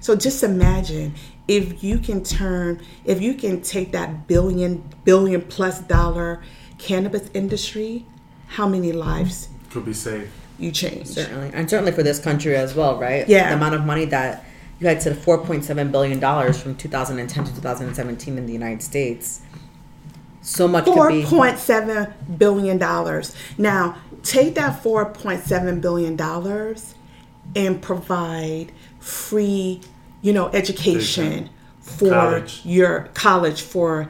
[0.00, 1.14] So just imagine
[1.48, 6.42] if you can turn, if you can take that billion, billion plus dollar
[6.78, 8.06] cannabis industry,
[8.48, 10.30] how many lives could be saved.
[10.58, 11.08] you change?
[11.08, 13.28] Certainly, and certainly for this country as well, right?
[13.28, 13.48] Yeah.
[13.48, 14.44] the amount of money that
[14.80, 18.82] you had said four point seven billion dollars from 2010 to 2017 in the United
[18.82, 19.42] States.
[20.42, 21.24] So much could Four be.
[21.24, 23.34] point seven billion dollars.
[23.58, 26.94] Now take that four point seven billion dollars
[27.54, 29.80] and provide free,
[30.22, 31.50] you know, education Education.
[31.80, 32.60] for College.
[32.64, 34.08] your college for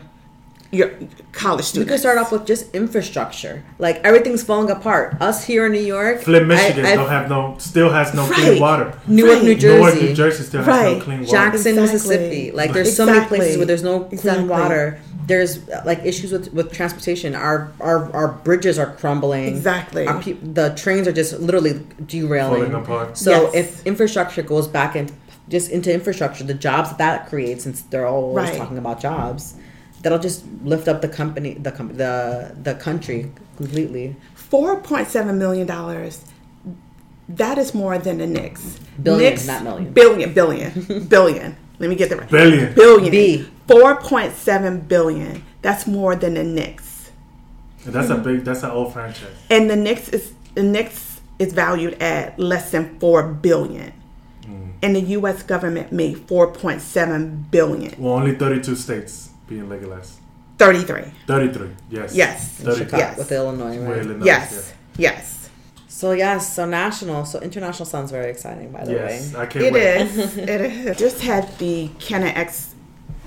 [0.73, 0.93] your
[1.33, 1.91] college We students.
[1.91, 3.65] could start off with just infrastructure.
[3.81, 5.17] Like everything's falling apart.
[5.21, 8.25] Us here in New York, Flint, Michigan I- I- don't have no, still has no
[8.27, 8.35] Right.
[8.35, 8.93] clean water.
[9.09, 9.43] Newark, Right.
[9.45, 10.99] New Jersey, Newark, New Jersey still has Right.
[10.99, 11.31] no clean water.
[11.33, 11.83] Jackson, Exactly.
[11.95, 12.51] Mississippi.
[12.55, 14.99] Like there's so many places where there's no clean water.
[15.31, 15.53] There's
[15.91, 17.35] like issues with with transportation.
[17.35, 19.45] Our our our bridges are crumbling.
[19.47, 20.07] Exactly.
[20.07, 21.75] Our pe- the trains are just literally
[22.15, 22.63] derailing.
[22.71, 23.17] Falling apart.
[23.17, 23.55] So Yes.
[23.55, 25.11] if infrastructure goes back and
[25.49, 28.59] just into infrastructure, the jobs that that creates, since they're always Right.
[28.59, 29.55] talking about jobs,
[30.03, 34.17] that'll just lift up the company, the com- the the country completely.
[34.35, 36.15] Four point seven million dollars.
[37.29, 38.79] That is more than the Knicks.
[39.01, 39.93] Billion, Knicks, not million.
[39.93, 41.57] Billion, billion, billion.
[41.81, 42.31] Let me get that right.
[42.31, 42.75] Billion.
[42.75, 43.11] Billion.
[43.11, 43.49] B.
[43.67, 45.43] Four point seven billion.
[45.63, 47.11] That's more than the Knicks.
[47.87, 49.35] And that's a big, that's an old franchise.
[49.49, 53.95] And the Knicks is the Knicks is valued at less than four billion.
[54.43, 54.73] Mm.
[54.83, 55.43] And the U.S.
[55.43, 57.95] government made four point seven billion.
[58.01, 60.19] Well, only 32 states being legalized.
[60.59, 61.11] Thirty-three.
[61.27, 62.15] 33, yes.
[62.15, 62.49] Yes.
[62.59, 62.85] 33.
[62.85, 63.17] Chicago Yes.
[63.19, 63.99] with Illinois, Well, right?
[64.05, 64.75] Illinois, Yes.
[64.99, 65.40] Yes.
[66.01, 68.73] So yes, so national, so international sounds very exciting.
[68.73, 70.01] By the Yes, way, I can't It wait.
[70.01, 70.37] is.
[70.55, 70.97] it is.
[70.97, 72.75] Just had the Canna X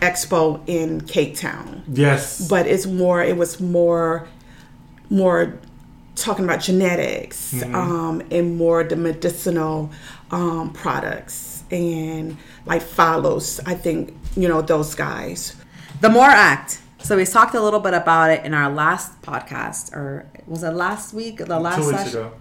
[0.02, 1.84] Expo in Cape Town.
[1.88, 2.48] Yes.
[2.48, 4.28] but it's more it was more
[5.12, 5.60] more
[6.16, 9.92] talking about genetics um, and more the medicinal
[10.32, 13.60] um, products and like follows.
[13.68, 15.56] I think you know those guys.
[16.02, 16.80] The More Act.
[17.04, 20.72] So we talked a little bit about it in our last podcast, or was it
[20.72, 21.38] last week?
[21.38, 22.20] The last Two weeks session?
[22.20, 22.32] ago.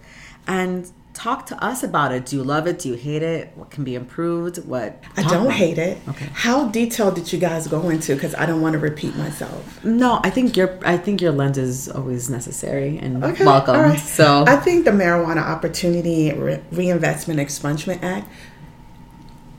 [0.47, 2.25] And talk to us about it.
[2.27, 2.79] Do you love it?
[2.79, 3.53] Do you hate it?
[3.55, 4.65] What can be improved?
[4.67, 5.99] What I don't about hate it.
[6.09, 6.27] Okay.
[6.33, 8.15] How detailed did you guys go into?
[8.15, 9.85] Because I don't want to repeat myself.
[9.85, 13.77] No, I think your I think your lens is always necessary and Okay, welcome.
[13.77, 13.99] right.
[13.99, 18.29] So I think the Marijuana Opportunity Re- Reinvestment Expungement Act.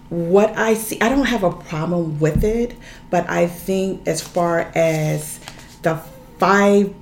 [0.09, 2.75] What I see, I don't have a problem with it,
[3.09, 5.39] but I think as far as
[5.81, 5.95] the
[6.37, 6.93] five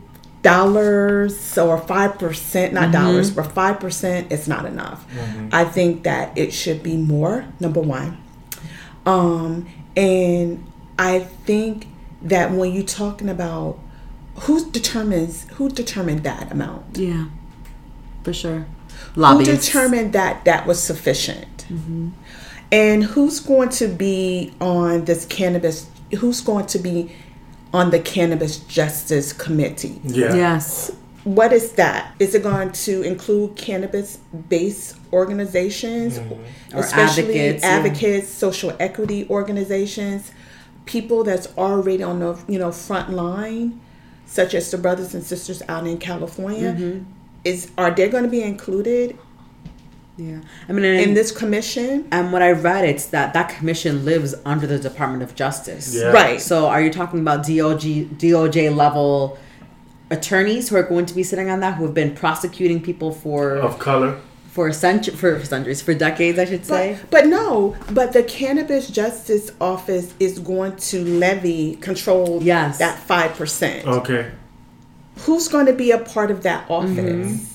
[0.41, 2.91] dollars or five percent, not mm-hmm.
[2.93, 5.07] dollars, but five percent, it's not enough.
[5.13, 5.49] Mm-hmm.
[5.51, 7.45] I think that it should be more.
[7.59, 8.17] Number one,
[9.05, 10.65] um, and
[10.97, 11.87] I think
[12.21, 13.79] that when you're talking about
[14.41, 17.25] who determines who determined that amount, yeah,
[18.23, 18.65] for sure.
[19.13, 19.65] who Lobbyists.
[19.65, 22.09] determined that that was sufficient, mm-hmm.
[22.71, 25.87] and who's going to be on this cannabis?
[26.19, 27.11] Who's going to be
[27.73, 29.99] on the cannabis justice committee?
[30.03, 30.33] Yeah.
[30.33, 30.91] Yes.
[31.23, 32.15] What is that?
[32.19, 36.17] Is it going to include cannabis-based organizations,
[36.73, 38.39] Or especially advocates, yeah.
[38.39, 40.31] social equity organizations,
[40.85, 43.79] people that's already on the you know front line,
[44.25, 46.73] such as the brothers and sisters out in California?
[46.73, 47.03] Mm-hmm.
[47.43, 49.17] Is are they going to be included
[50.21, 50.39] Yeah.
[50.69, 52.07] I mean, in and, this commission?
[52.11, 55.95] and what I read, it's that that commission lives under the Department of Justice.
[55.95, 56.11] Yeah.
[56.11, 56.39] Right.
[56.39, 59.37] So are you talking about DOJ DOJ level
[60.11, 63.55] attorneys who are going to be sitting on that who have been prosecuting people for
[63.55, 64.19] Of color.
[64.49, 66.97] for a century for centuries for decades I should say.
[67.09, 72.77] But, but no, but the Cannabis Justice Office is going to levy control Yes.
[72.79, 73.87] that five percent.
[73.87, 74.31] Okay.
[75.25, 76.91] Who's going to be a part of that office?
[76.91, 77.50] Mm-hmm.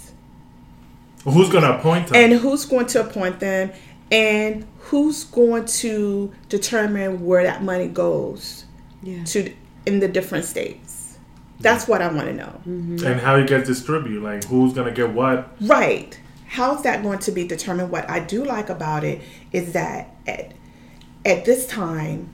[1.33, 2.17] Who's gonna appoint them?
[2.17, 3.73] and who's going to appoint them
[4.13, 8.65] and who's going to determine where that money goes
[9.03, 9.25] Yeah.
[9.25, 9.53] to
[9.85, 11.19] in the different states
[11.61, 13.05] that's what i want to know mm-hmm.
[13.07, 14.23] and how it gets distributed.
[14.23, 15.51] Like who's gonna get what?
[15.63, 19.21] right how's that going to be determined what i do like about it
[19.53, 20.53] is that at,
[21.25, 22.29] at this time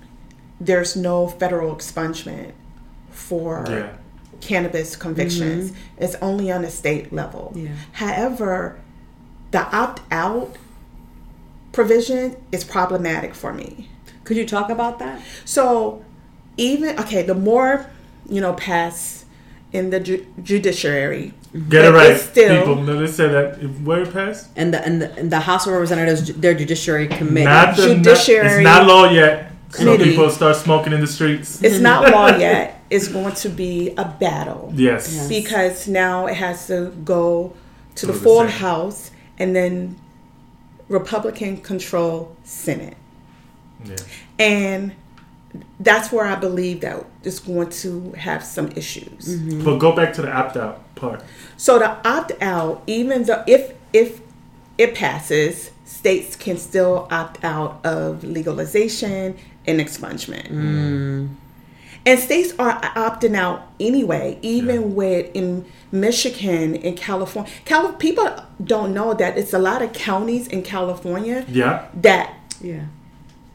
[0.60, 2.52] there's no federal expungement
[3.10, 3.92] for Yeah.
[4.40, 6.02] cannabis convictions mm-hmm.
[6.04, 7.68] it's only on a state level Yeah.
[7.92, 8.78] however
[9.52, 10.56] the opt-out
[11.72, 13.88] provision is problematic for me
[14.24, 15.20] Could you talk about that?
[15.44, 16.04] so
[16.56, 17.86] even okay the more
[18.28, 19.24] you know pass
[19.72, 21.32] in the ju- judiciary
[21.68, 22.76] Get it right, still people.
[22.82, 24.48] No, they say that if where it passed.
[24.56, 27.44] And the and the, and the House of Representatives their judiciary committee.
[27.44, 29.52] Not the Judiciary Not, it's not law yet.
[29.68, 31.62] So people start smoking in the streets.
[31.62, 35.14] it's not law yet it's going to be a battle Yes.
[35.14, 35.28] Yeah.
[35.28, 37.52] because now it has to go
[37.96, 39.96] to the the full house and then
[40.88, 42.96] republican control senate
[43.84, 43.96] Yeah.
[44.38, 44.92] and
[45.80, 49.64] that's where i believe that it's going to have some issues mm-hmm.
[49.64, 51.22] But go back to the opt out part.
[51.56, 54.20] So the opt out, even though if if
[54.78, 60.48] it passes, states can still opt out of legalization and expungement.
[60.48, 61.28] Mm.
[62.04, 64.86] And states are opting out anyway, even Yeah.
[64.88, 67.50] with in Michigan and California.
[67.64, 68.28] Cal- people
[68.62, 71.82] don't know that it's a lot of counties in California Yeah.
[72.00, 72.80] that Yeah.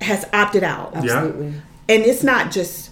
[0.02, 0.92] has opted out.
[0.96, 1.54] Absolutely.
[1.90, 2.92] And it's not just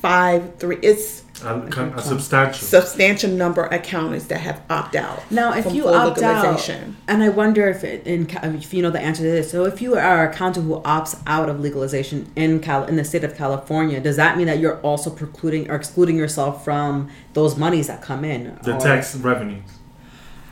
[0.00, 1.58] five, three, it's A,
[1.96, 2.66] a substantial.
[2.66, 5.30] substantial number of counties that have opted out.
[5.32, 6.70] Now, if from you full opt out,
[7.08, 9.82] and I wonder if it, in if you know the answer to this, so if
[9.82, 13.36] you are a county who opts out of legalization in Cal in the state of
[13.36, 18.00] California, does that mean that you're also precluding or excluding yourself from those monies that
[18.00, 18.56] come in?
[18.62, 19.64] the Or- tax revenues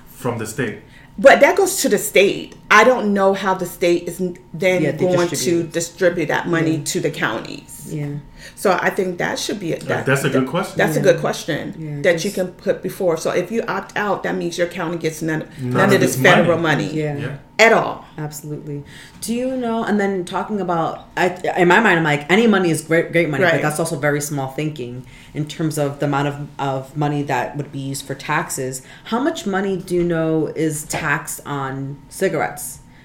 [0.07, 0.81] from the state.
[1.19, 2.57] But that goes to the state.
[2.81, 5.63] I don't know how the state is then Yeah, going distribute.
[5.65, 7.71] to distribute that money to the counties.
[7.93, 8.15] Yeah.
[8.57, 10.79] So I think that should be a, that, that's a good question.
[10.79, 13.17] That's a good question Yeah, that you can put before.
[13.17, 16.01] So if you opt out, that means your county gets none, none, None of of
[16.01, 16.87] this this federal money.
[16.87, 17.17] money, Yeah.
[17.25, 17.37] Yeah.
[17.67, 17.97] at all.
[18.27, 18.79] Absolutely.
[19.21, 19.79] Do you know?
[19.89, 21.27] And then talking about, I,
[21.63, 23.55] in my mind, I'm like, any money is great, great money, Right.
[23.57, 24.95] but that's also very small thinking
[25.35, 26.37] in terms of the amount of,
[26.73, 28.75] of money that would be used for taxes.
[29.13, 30.31] How much money do you know
[30.67, 31.75] is taxed on
[32.09, 32.62] cigarettes?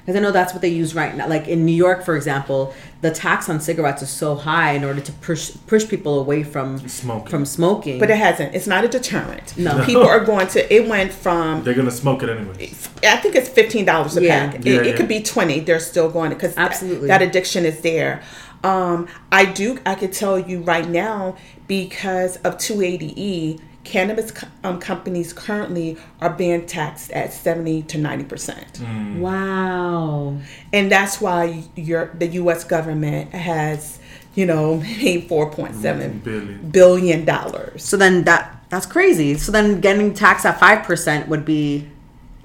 [0.08, 1.28] Because I know that's what they use right now.
[1.28, 5.02] Like in New York, for example, the tax on cigarettes is so high in order
[5.02, 7.28] to push push people away from Smoking.
[7.30, 8.00] from smoking.
[8.00, 8.56] But it hasn't.
[8.56, 9.58] It's not a deterrent.
[9.58, 9.84] No.
[9.86, 10.74] People are going to.
[10.74, 12.72] It went from They're gonna smoke it anyway.
[13.04, 14.52] I think it's fifteen dollars a Yeah.
[14.52, 14.64] pack.
[14.64, 15.60] Yeah, it, it could be twenty.
[15.60, 17.10] They're still going because Absolutely.
[17.10, 18.24] that, addiction is there.
[18.64, 19.78] Um, I do.
[19.86, 21.36] I could tell you right now
[21.68, 23.60] because of two eighty e.
[23.88, 28.74] cannabis co- um, companies currently are being taxed at 70 to 90 percent.
[28.74, 29.20] Mm.
[29.20, 30.38] Wow.
[30.74, 32.64] and that's why your the U.S.
[32.64, 34.00] government has,
[34.36, 36.70] you know, made four point seven Billion.
[36.70, 37.84] billion dollars.
[37.84, 39.36] So then that that's crazy.
[39.38, 41.88] So then getting taxed at five percent would be,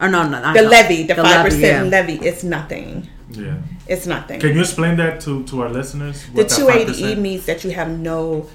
[0.01, 0.69] or no, no, not The no.
[0.69, 1.99] levy, the five percent yeah.
[2.01, 3.09] levy, is nothing.
[3.31, 3.57] Yeah.
[3.89, 4.39] It's nothing.
[4.41, 6.25] Can you explain that to, to our listeners?
[6.27, 8.47] the what that two eighty E means that you have no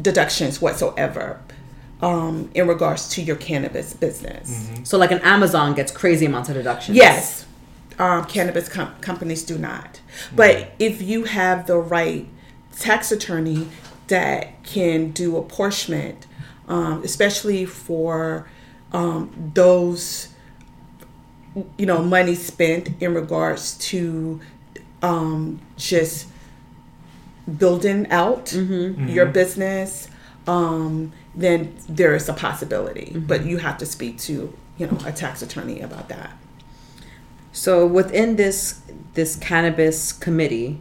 [0.00, 1.40] deductions whatsoever
[2.04, 4.50] um, in regards to your cannabis business.
[4.50, 4.84] Mm-hmm.
[4.84, 6.98] So like an Amazon gets crazy amounts of deductions.
[6.98, 7.46] Yes,
[7.98, 10.02] um, cannabis com- companies do not.
[10.36, 12.28] But if you have the right
[12.78, 13.68] tax attorney
[14.08, 16.26] that can do apportionment,
[16.68, 18.50] um, especially for
[18.92, 20.28] um, those,
[21.78, 24.42] you know, money spent in regards to
[25.00, 26.28] um, just
[27.58, 30.08] building out your business,
[30.46, 33.12] um, then there is a possibility.
[33.16, 36.36] But you have to speak to, you know, a tax attorney about that.
[37.52, 38.80] So within this
[39.14, 40.80] this cannabis committee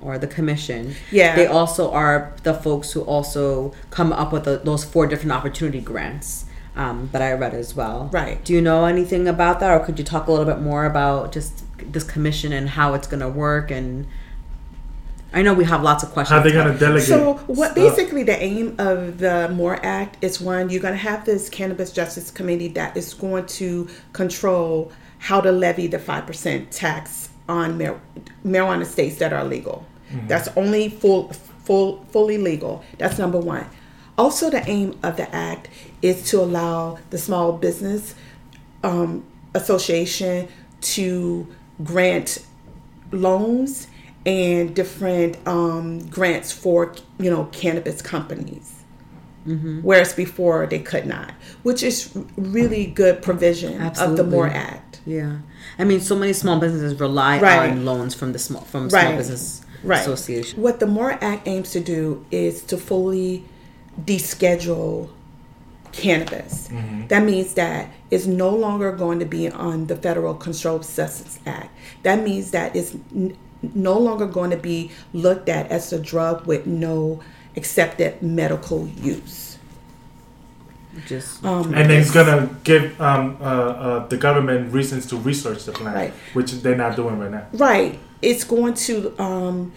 [0.00, 1.34] or the commission, Yeah.
[1.36, 5.80] they also are the folks who also come up with the, those four different opportunity
[5.80, 6.44] grants
[6.76, 8.08] um, that I read as well.
[8.12, 8.42] Right.
[8.44, 11.32] Do you know anything about that, or could you talk a little bit more about
[11.32, 13.70] just this commission and how it's going to work?
[13.70, 14.06] And
[15.34, 16.38] I know we have lots of questions.
[16.38, 17.08] How they gonna delegate?
[17.08, 17.74] So, what stuff?
[17.74, 21.92] basically the aim of the MORE Act is one, you're going to have this Cannabis
[21.92, 28.00] Justice Committee that is going to control how to levy the 5% tax on mar-
[28.46, 29.84] marijuana states that are legal.
[30.28, 31.32] That's only full,
[31.64, 32.84] full, fully legal.
[32.98, 33.66] That's number one.
[34.16, 35.68] Also, the aim of the act
[36.02, 38.14] is to allow the Small Business
[38.84, 39.24] um,
[39.54, 40.46] Association
[40.82, 41.48] to
[41.82, 42.46] grant
[43.10, 43.88] loans
[44.26, 48.70] and different um, grants for you know cannabis companies
[49.82, 51.30] whereas before they could not
[51.64, 54.24] which is really good provision of the Absolutely.
[54.30, 55.36] more act Yeah,
[55.78, 57.70] I mean, so many small businesses rely Right.
[57.70, 59.18] on loans from the small from small Right.
[59.18, 60.62] business right association.
[60.62, 63.44] what the more act aims to do is to fully
[64.02, 65.10] deschedule
[65.92, 66.68] cannabis
[67.08, 71.68] that means that it's no longer going to be on the federal controlled substance act
[72.02, 73.36] that means that it's n-
[73.74, 77.20] no longer going to be looked at as a drug with no
[77.56, 79.58] accepted medical use
[81.06, 85.64] Just um, and then it's gonna give um, uh, uh, the government reasons to research
[85.64, 86.12] the plan, Right.
[86.34, 87.46] which they're not doing right now.
[87.52, 87.98] Right.
[88.22, 89.72] It's going to um,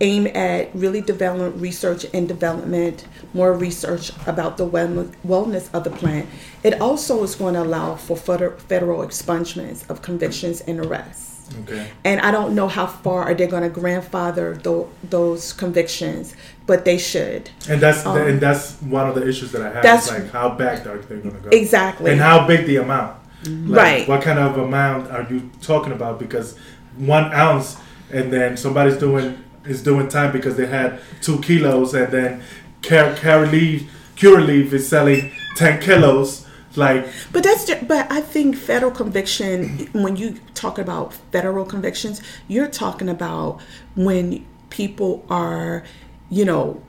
[0.00, 6.28] aim at really developing research and development, more research about the wellness of the plant.
[6.62, 11.27] It also is going to allow for federal expungements of convictions and arrests.
[11.62, 11.90] Okay.
[12.04, 16.34] And I don't know how far are they going to grandfather tho- those convictions,
[16.66, 17.50] but they should.
[17.68, 19.76] And that's and that's one of the issues that I have.
[19.76, 21.48] Um, That's- like how back are they going to go?
[21.50, 22.10] Exactly.
[22.12, 23.16] And how big the amount?
[23.44, 24.08] Like, Right.
[24.08, 26.18] What kind of amount are you talking about?
[26.18, 26.56] Because
[26.96, 27.76] one ounce,
[28.12, 32.42] and then somebody's doing is doing time because they had two kilos, and then
[32.82, 33.86] Car- Curaleaf
[34.16, 36.44] Curaleaf is selling ten kilos.
[36.78, 42.22] Like But that's just, but I think federal conviction when you talk about federal convictions,
[42.46, 43.60] you're talking about
[43.96, 45.82] when people are,
[46.30, 46.82] you know,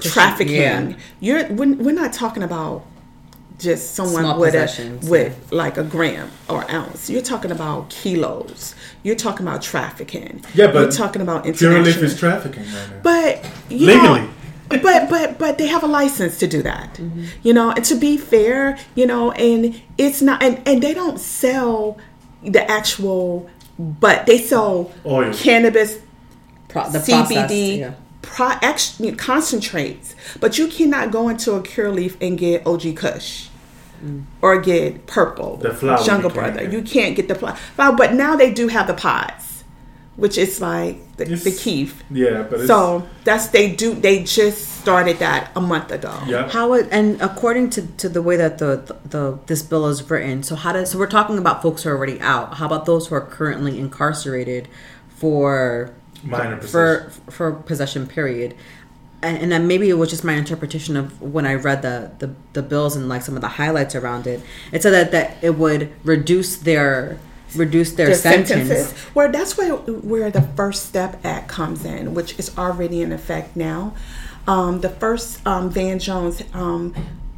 [0.00, 0.54] trafficking.
[0.56, 0.92] yeah.
[1.20, 2.84] You're we're, we're not talking about
[3.58, 7.08] just someone Small with a with like a gram or ounce.
[7.08, 8.74] You're talking about kilos.
[9.02, 10.44] You're talking about trafficking.
[10.54, 12.04] Yeah, but you're talking about Curaleaf international.
[12.04, 13.00] is trafficking right now.
[13.02, 14.20] But you Legally.
[14.20, 14.30] know,
[14.68, 16.94] but but but they have a license to do that.
[16.94, 17.24] Mm-hmm.
[17.42, 21.18] You know, and to be fair, you know, and it's not and, and they don't
[21.20, 21.98] sell
[22.42, 23.48] the actual
[23.78, 25.32] but they sell Oil.
[25.34, 25.98] cannabis
[26.68, 27.30] pro- the process.
[27.50, 27.92] CBD Yeah.
[28.22, 33.48] pro, actually, concentrates, but you cannot go into a Curaleaf and get OG Kush
[34.04, 34.24] mm.
[34.40, 36.60] or get Purple, The flower Jungle you Brother.
[36.62, 36.72] get.
[36.72, 39.45] You can't get the flower, but now they do have the pods,
[40.16, 42.02] which is like the, the It's- Keef.
[42.10, 43.94] Yeah, but it's, So that's they do.
[43.94, 46.12] They just started that a month ago.
[46.26, 46.48] yeah.
[46.48, 50.08] How it, and according to, to the way that the, the the this bill is
[50.10, 52.54] written, so how does so we're talking about folks who are already out.
[52.54, 54.68] How about those who are currently incarcerated
[55.08, 55.92] for
[56.22, 58.54] Minor for for possession period?
[59.22, 62.34] And, and then maybe it was just my interpretation of when I read the, the
[62.52, 64.40] the bills and like some of the highlights around it.
[64.72, 67.18] It said that that it would reduce their
[67.54, 68.48] reduce their The sentence.
[68.68, 68.92] sentences.
[69.14, 73.56] Where that's where where the First Step Act comes in, which is already in effect
[73.56, 73.94] now.
[74.46, 76.94] Um, the first um, Van Jones um,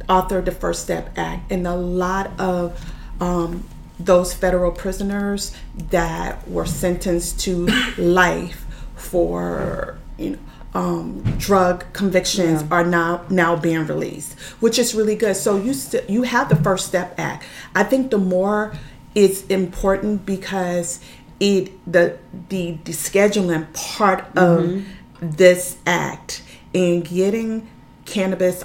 [0.07, 2.79] authored the First Step Act, and a lot of
[3.19, 3.63] um,
[3.99, 5.55] those federal prisoners
[5.89, 7.65] that were sentenced to
[7.97, 10.39] life for you know
[10.75, 15.35] um, drug convictions are now now being released, which is really good.
[15.35, 17.43] So you st- you have the First Step Act.
[17.73, 18.73] I think the more
[19.19, 20.99] is important because
[21.39, 22.17] it the
[22.49, 24.85] the, the scheduling part of
[25.21, 26.41] this act
[26.73, 27.69] in getting
[28.05, 28.63] cannabis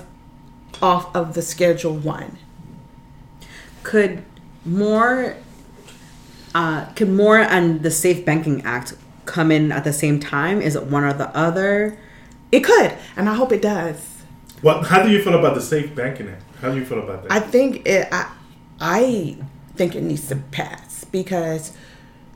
[0.80, 2.38] off of the Schedule One.
[3.82, 4.24] Could
[4.64, 5.36] more,
[6.54, 8.94] uh, could more and the Safe Banking Act
[9.26, 10.62] come in at the same time?
[10.62, 11.98] Is it one or the other?
[12.52, 14.22] It could, and I hope it does.
[14.62, 14.86] What?
[14.86, 16.42] How do you feel about the Safe Banking Act?
[16.60, 17.32] How do you feel about that?
[17.32, 18.08] I think it.
[18.12, 18.30] I,
[18.80, 19.36] I
[19.76, 21.72] think it needs to pass because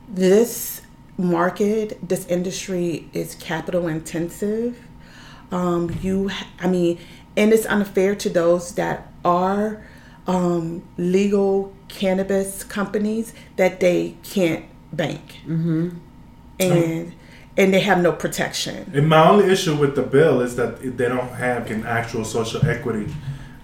[0.07, 0.81] this
[1.17, 4.79] market, this industry is capital intensive.
[5.51, 6.29] Um, you,
[6.59, 6.99] I mean,
[7.35, 9.83] and it's unfair to those that are
[10.27, 15.89] um, legal cannabis companies that they can't bank, mm-hmm.
[16.59, 17.13] and
[17.57, 18.89] and they have no protection.
[18.93, 22.65] And my only issue with the bill is that they don't have an actual social
[22.65, 23.13] equity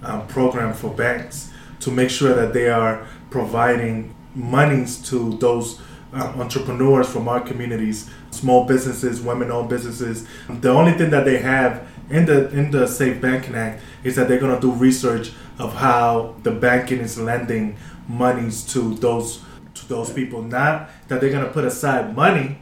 [0.03, 1.51] um, program for banks
[1.81, 5.79] to make sure that they are providing monies to those
[6.13, 10.25] um, entrepreneurs from our communities, small businesses, women-owned businesses.
[10.49, 14.27] The only thing that they have in the in the Safe Banking Act is that
[14.27, 19.41] they're going to do research of how the banking is lending monies to those
[19.73, 20.41] to those people.
[20.41, 22.59] Not that they're going to put aside money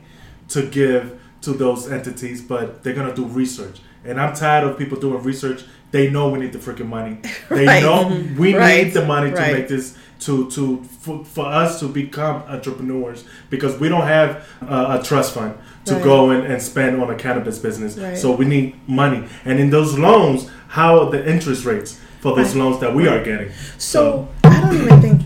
[0.50, 3.82] to give to those entities, but they're gonna do research.
[4.06, 5.64] And I'm tired of people doing research.
[5.92, 7.18] They know we need the freaking money.
[7.50, 7.84] They Right.
[7.84, 8.08] know
[8.38, 8.86] we Right.
[8.86, 9.54] need the money to Right.
[9.54, 14.98] make this to to for, for us to become entrepreneurs because we don't have uh,
[15.00, 15.54] a trust fund
[15.86, 16.04] to Right.
[16.04, 17.98] go and, and spend on a cannabis business.
[17.98, 18.18] Right.
[18.18, 19.28] So we need money.
[19.46, 22.64] And in those loans, how are the interest rates for those Right.
[22.64, 23.52] loans that we are getting?
[23.78, 25.22] So I don't even think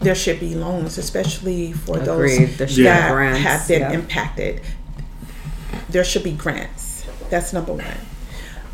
[0.00, 2.06] there should be loans, especially for Agreed.
[2.48, 3.92] those There should be that grants, have been yeah.
[3.92, 4.60] impacted.
[5.88, 7.04] There should be grants.
[7.30, 7.84] That's number one.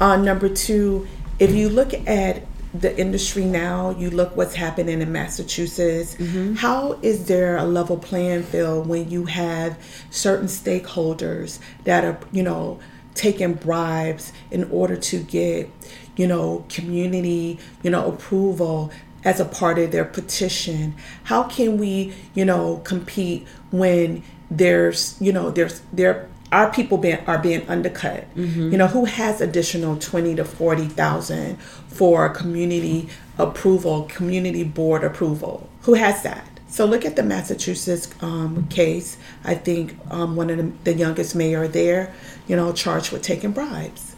[0.01, 1.07] Uh, number two,
[1.39, 2.43] if you look at
[2.81, 6.15] the industry now, you look what's happening in Massachusetts.
[6.15, 6.55] Mm-hmm.
[6.55, 9.79] How is there a level playing field when you have
[10.11, 12.79] certain stakeholders that are, you know,
[13.15, 15.71] taking bribes in order to get,
[16.17, 18.91] you know, community, you know, approval
[19.25, 20.95] as a part of their petition?
[21.25, 27.19] How can we, you know, compete when there's, you know, there's there our people being
[27.27, 28.25] are being undercut.
[28.71, 31.59] You know, who has additional twenty to forty thousand
[31.97, 35.69] for community approval, community board approval?
[35.83, 36.49] Who has that?
[36.69, 39.17] So look at the Massachusetts um, case.
[39.45, 42.13] I think um, one of the, the youngest mayor there,
[42.49, 44.15] you know, charged with taking bribes.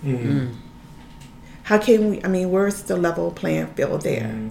[1.64, 2.24] How can we?
[2.24, 4.51] I mean, where's the level playing field there?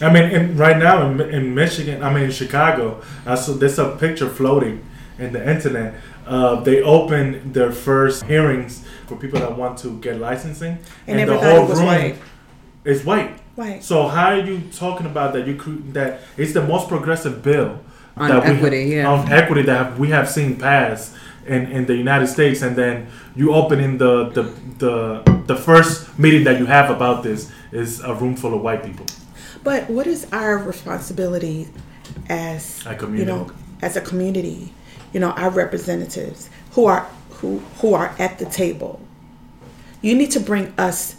[0.00, 3.78] I mean, in, right now in, in Michigan, I mean in Chicago, I saw there's
[3.78, 4.84] a picture floating
[5.18, 5.94] in the internet.
[6.26, 11.68] Uh, they opened their first hearings for people that want to get licensing, And everybody
[11.68, 12.16] was white.
[12.84, 13.38] is white.
[13.54, 13.84] White.
[13.84, 15.46] So how are you talking about that?
[15.46, 17.78] You cre- that it's the most progressive bill
[18.16, 19.08] On that we equity, yeah.
[19.08, 21.14] on equity that have, we have seen pass
[21.46, 23.06] in, in the United States, and then
[23.36, 24.42] you open in the, the
[24.78, 28.82] the the first meeting that you have about this is a room full of white
[28.82, 29.06] people.
[29.62, 31.68] But what is our responsibility
[32.28, 33.50] as A you know,
[33.82, 34.72] as a community?
[35.14, 39.00] You know, our representatives who are who who are at the table.
[40.02, 41.16] You need to bring us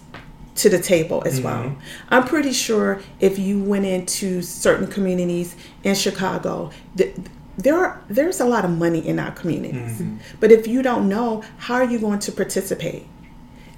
[0.55, 1.63] to the table as well.
[1.63, 1.79] Mm-hmm.
[2.09, 7.15] I'm pretty sure if you went into certain communities in Chicago, th-
[7.57, 9.99] there are there's a lot of money in our communities.
[9.99, 10.17] Mm-hmm.
[10.39, 13.05] But if you don't know, how are you going to participate?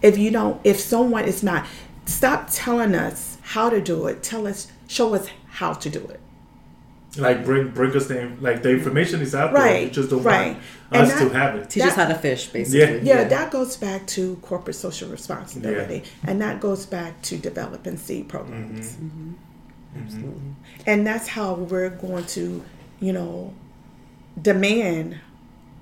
[0.02, 1.66] If you don't, if someone is not,
[2.06, 4.22] stop telling us how to do it.
[4.22, 6.20] Tell us, show us how to do it.
[7.20, 9.62] Like bring bring us the like the information is out there.
[9.64, 10.54] Right, You just don't right.
[10.54, 11.70] want And us that- to have it.
[11.70, 12.80] Teach us how to fish, basically.
[13.08, 13.24] Yeah, yeah.
[13.26, 18.92] that goes back to corporate social responsibility, and that goes back to developing seed programs.
[18.94, 19.06] Mm-hmm.
[19.08, 19.30] Mm-hmm.
[19.30, 20.04] Mm-hmm.
[20.04, 20.42] Absolutely.
[20.86, 22.64] And that's how we're going to,
[23.00, 23.54] you know,
[24.40, 25.18] demand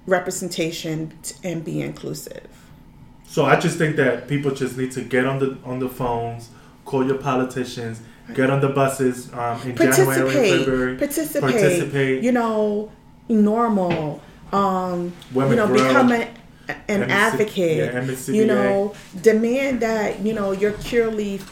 [0.08, 2.48] representation and be inclusive.
[3.28, 6.50] So I just think that people just need to get on the on the phones,
[6.86, 8.00] call your politicians,
[8.34, 12.24] get on the buses um, in January, Participate, February, participate, participate.
[12.24, 12.92] You know,
[13.30, 14.20] NORML.
[14.52, 15.88] Um, Women you know, grow.
[15.88, 16.28] become an,
[16.88, 17.94] an MSC advocate.
[18.28, 21.44] yeah, you know, demand that you know your Curaleaf,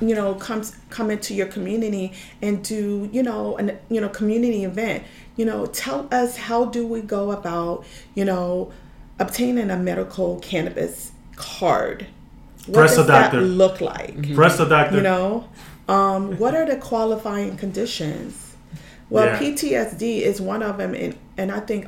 [0.00, 4.64] you know, comes come into your community and do you know an you know community
[4.64, 5.04] event.
[5.36, 8.72] You know, tell us how do we go about you know
[9.18, 12.06] obtaining a medical cannabis card.
[12.66, 14.34] What Press does that look like?
[14.34, 14.96] Press the doctor.
[14.96, 15.48] You know,
[15.88, 18.54] um, what are the qualifying conditions?
[19.10, 19.38] Well, Yeah.
[19.38, 21.86] PTSD is one of them, and, and I think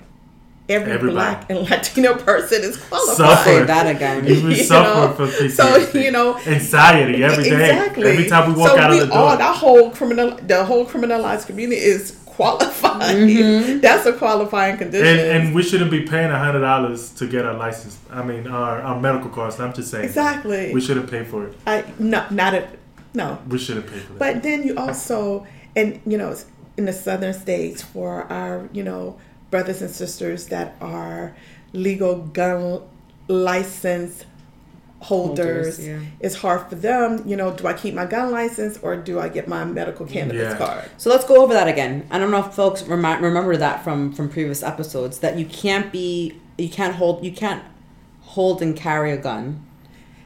[0.69, 1.13] every Everybody.
[1.15, 3.17] black and Latino person is qualified.
[3.17, 3.45] Suffer.
[3.45, 4.27] Say that again.
[4.27, 5.15] You, we You suffer know?
[5.15, 5.91] from PTSD.
[5.93, 7.71] So, you know- anxiety every day.
[7.71, 8.11] Exactly.
[8.11, 9.37] Every time we walk so out we of the all, door.
[9.39, 13.17] that whole criminal, the whole criminalized community is qualified.
[13.83, 15.07] That's a qualifying condition.
[15.07, 17.97] and, and we shouldn't be paying a hundred dollars to get our license.
[18.11, 19.61] I mean, our, our medical costs.
[19.61, 20.05] I'm just saying.
[20.05, 20.75] Exactly.
[20.75, 21.57] We shouldn't pay for it.
[21.67, 22.69] I no, not a
[23.15, 23.39] no.
[23.49, 24.19] We shouldn't pay for that.
[24.19, 26.37] But then you also, and you know,
[26.77, 29.19] in the southern states, for our you know
[29.51, 31.37] brothers and sisters that are
[31.73, 32.83] legal gun
[33.29, 34.25] license
[35.01, 36.01] holders, Holders, yeah.
[36.21, 37.23] it's hard for them.
[37.27, 40.53] You know, do I keep my gun license or do I get my medical cannabis
[40.53, 40.57] Yeah.
[40.57, 40.91] card?
[40.97, 42.07] So let's go over that again.
[42.11, 45.93] I don't know if folks remi- remember that from from previous episodes that you can't
[45.93, 47.63] be you can't hold you can't
[48.23, 49.65] hold and carry a gun.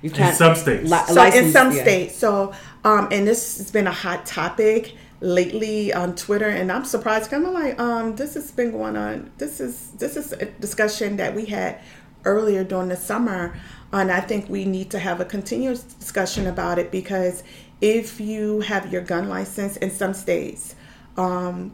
[0.01, 0.89] You can't some states.
[0.89, 1.83] So in some yeah.
[1.83, 2.53] states, so
[2.85, 7.33] um, and this has been a hot topic lately on Twitter, and I'm surprised.
[7.33, 9.31] I'm like, um, this has been going on.
[9.39, 11.81] This is this is a discussion that we had
[12.25, 13.59] earlier during the summer,
[13.93, 17.43] and I think we need to have a continuous discussion about it because
[17.81, 20.75] if you have your gun license in some states,
[21.17, 21.73] um,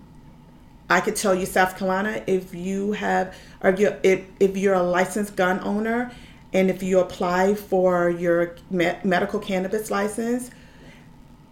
[0.88, 4.74] I could tell you, South Carolina, if you have, or if you're, if, if you're
[4.74, 6.12] a licensed gun owner,
[6.52, 10.50] and if you apply for your me- medical cannabis license,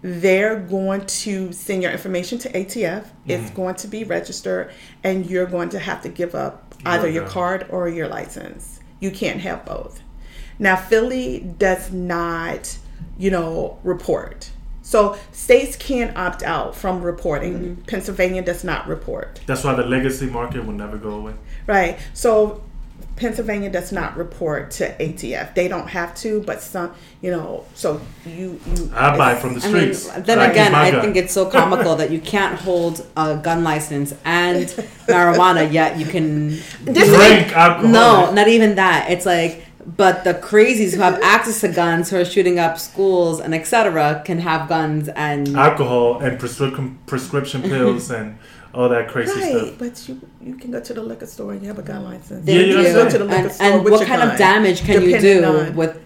[0.03, 3.07] they're going to send your information to ATF.
[3.27, 3.55] It's mm-hmm.
[3.55, 4.73] going to be registered,
[5.05, 7.33] and you're going to have to give up either your gun.
[7.33, 8.81] card or your license.
[9.01, 10.03] You can't have both.
[10.59, 12.79] Now, Philly does not,
[13.17, 14.51] you know, report.
[14.83, 17.55] So states can opt out from reporting.
[17.55, 17.83] Mm-hmm.
[17.83, 19.41] Pennsylvania does not report.
[19.47, 21.35] That's why the legacy market will never go away.
[21.67, 21.99] Right.
[22.13, 22.63] So
[23.17, 25.55] Pennsylvania does not report to ATF.
[25.55, 28.59] They don't have to, but some, you know, so you.
[28.75, 30.09] you I buy from the I mean, streets.
[30.27, 31.01] then I again, I gun.
[31.03, 34.67] think it's so comical that you can't hold a gun license and
[35.07, 36.49] marijuana, yet you can.
[36.85, 37.89] drink alcohol.
[37.91, 39.11] No, not even that.
[39.11, 43.41] It's like, but the crazies who have access to guns, who are shooting up schools
[43.41, 45.55] and etc., can have guns and.
[45.57, 48.39] alcohol and prescription prescription pills and
[48.75, 49.75] all that crazy Right, stuff.
[49.79, 52.45] but you you can go to the liquor store and you have a gun license.
[52.47, 53.05] There Yeah, you yeah, go.
[53.05, 55.03] go to the liquor and, store and with what your kind gun, of damage can
[55.03, 55.99] you do on- with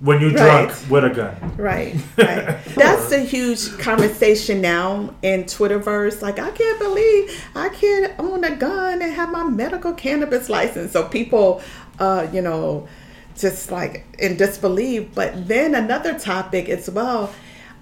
[0.00, 0.68] When you're Right.
[0.68, 1.34] drunk with a gun.
[1.56, 2.56] Right, right.
[2.76, 6.22] That's a huge conversation now in Twitterverse.
[6.22, 10.92] Like, I can't believe I can't own a gun and have my medical cannabis license.
[10.92, 11.60] So people,
[11.98, 12.86] uh, you know,
[13.36, 15.08] just like in disbelief.
[15.16, 17.32] But then another topic as well.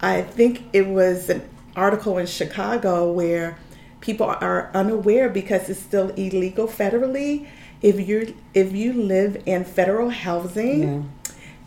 [0.01, 1.43] I think it was an
[1.77, 3.59] article in Chicago where
[4.01, 7.47] people are unaware because it's still illegal federally.
[7.83, 11.03] If you if you live in federal housing Yeah.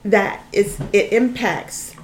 [0.03, 1.95] that is it impacts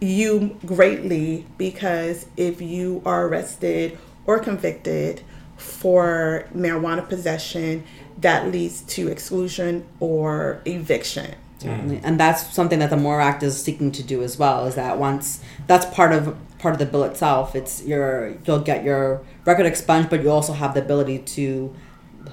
[0.00, 5.22] you greatly because if you are arrested or convicted
[5.56, 7.84] for marijuana possession
[8.20, 12.00] that leads to exclusion or eviction Certainly.
[12.04, 14.66] And that's something that the MORE Act is seeking to do as well.
[14.66, 17.54] Is that once that's part of part of the bill itself.
[17.54, 21.74] It's your you'll get your record expunged, but you also have the ability to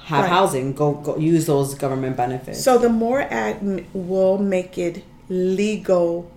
[0.05, 0.30] have Right.
[0.30, 0.74] housing.
[0.74, 2.63] Go, go use those government benefits.
[2.63, 3.63] so the more act
[3.93, 6.30] will make it legal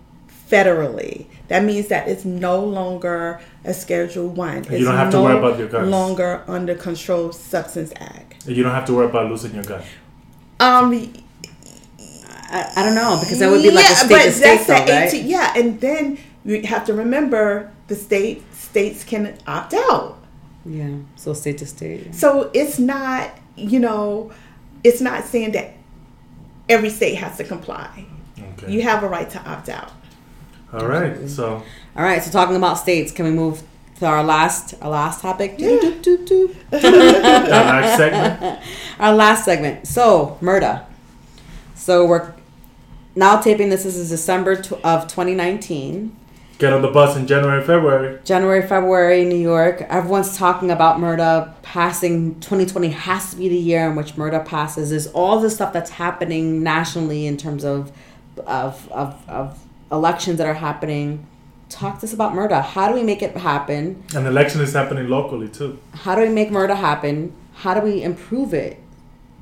[0.51, 5.17] federally that means that it's no longer a schedule one it's you don't have to
[5.17, 5.89] no worry about your guns.
[5.91, 9.83] longer under controlled substance act You don't have to worry about losing your gun.
[10.61, 10.93] um
[12.49, 14.85] I, I don't know because that would be like a state to state, that's though,
[14.87, 15.15] the right?
[15.25, 20.19] yeah, and then you have to remember the state states can opt out.
[20.65, 20.97] Yeah.
[21.17, 22.15] So state to state.
[22.15, 24.33] So it's not, you know,
[24.83, 25.75] it's not saying that
[26.69, 28.05] every state has to comply.
[28.55, 28.73] Okay.
[28.73, 29.93] You have a right to opt out.
[30.73, 31.29] all right.
[31.29, 31.63] So
[31.97, 32.23] All right.
[32.23, 33.63] So talking about states, can we move
[34.01, 35.55] to our last our last topic?
[35.59, 35.69] Yeah.
[35.79, 36.71] Doop, doop, doop, doop.
[36.71, 38.63] that next segment.
[38.99, 39.87] Our last segment.
[39.87, 40.85] So, Murda.
[41.75, 42.33] So, we're
[43.15, 43.85] now taping this.
[43.85, 44.53] This is December
[44.85, 46.17] of 2019.
[46.59, 48.19] Get on the bus in January, February.
[48.25, 49.83] January, February, New York.
[49.83, 52.41] Everyone's talking about Murda passing.
[52.41, 54.89] 2020 has to be the year in which Murda passes.
[54.89, 57.93] There's all the stuff that's happening nationally in terms of,
[58.47, 59.59] of, of, of
[59.93, 61.27] elections that are happening.
[61.69, 62.63] Talk to us about Murda.
[62.63, 64.03] How do we make it happen?
[64.15, 65.79] An election is happening locally too.
[65.93, 67.35] How do we make Murda happen?
[67.53, 68.81] How do we improve it,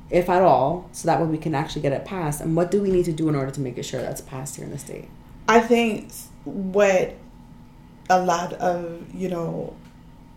[0.09, 2.41] if at all, so that way we can actually get it passed?
[2.41, 4.57] And what do we need to do in order to make it sure that's passed
[4.57, 5.07] here in the state?
[5.47, 6.11] I think
[6.45, 7.15] what
[8.09, 9.75] a lot of, you know,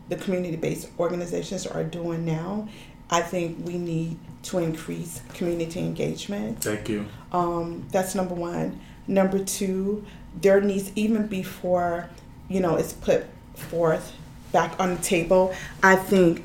[0.08, 2.68] the community based organizations are doing now,
[3.10, 6.62] I think we need to increase community engagement.
[6.62, 7.06] Thank you.
[7.32, 8.80] Um, that's number one.
[9.06, 10.04] Number two,
[10.40, 12.08] there needs even before,
[12.48, 14.14] you know, it's put forth
[14.52, 15.54] back on the table.
[15.82, 16.44] I think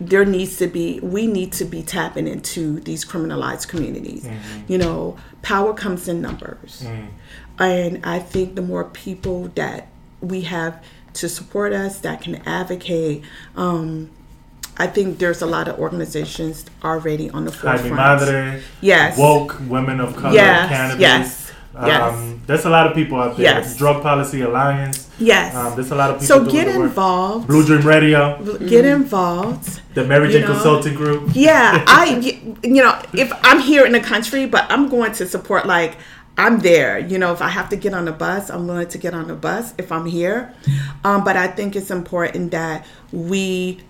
[0.00, 4.28] there needs to be we need to be tapping into these criminalized communities.
[4.66, 6.84] You know, power comes in numbers,
[7.58, 9.88] and I think the more people that
[10.20, 10.82] we have
[11.14, 13.22] to support us that can advocate.
[13.56, 14.10] Um,
[14.76, 18.20] I think there's a lot of organizations already on the Jaime forefront.
[18.20, 19.16] Madre, Yes.
[19.16, 21.00] woke women of color, Yes, cannabis.
[21.00, 21.52] yes,
[21.86, 22.00] yes.
[22.14, 23.44] Um, there's a lot of people out there.
[23.44, 23.76] Yes.
[23.76, 25.08] Drug Policy Alliance.
[25.20, 25.54] Yes.
[25.54, 26.26] Um, there's a lot of people.
[26.26, 27.46] so get the involved.
[27.46, 29.80] Blue Dream Radio, Get involved.
[29.94, 30.46] the Mary You Jane?
[30.48, 31.30] Consulting Group.
[31.34, 32.16] Yeah, I,
[32.64, 35.96] you know, if I'm here in the country, but I'm going to support, like,
[36.36, 36.98] I'm there.
[36.98, 39.30] You know, if I have to get on a bus, I'm willing to get on
[39.30, 40.52] a bus if I'm here.
[41.04, 43.80] Um, but I think it's important that we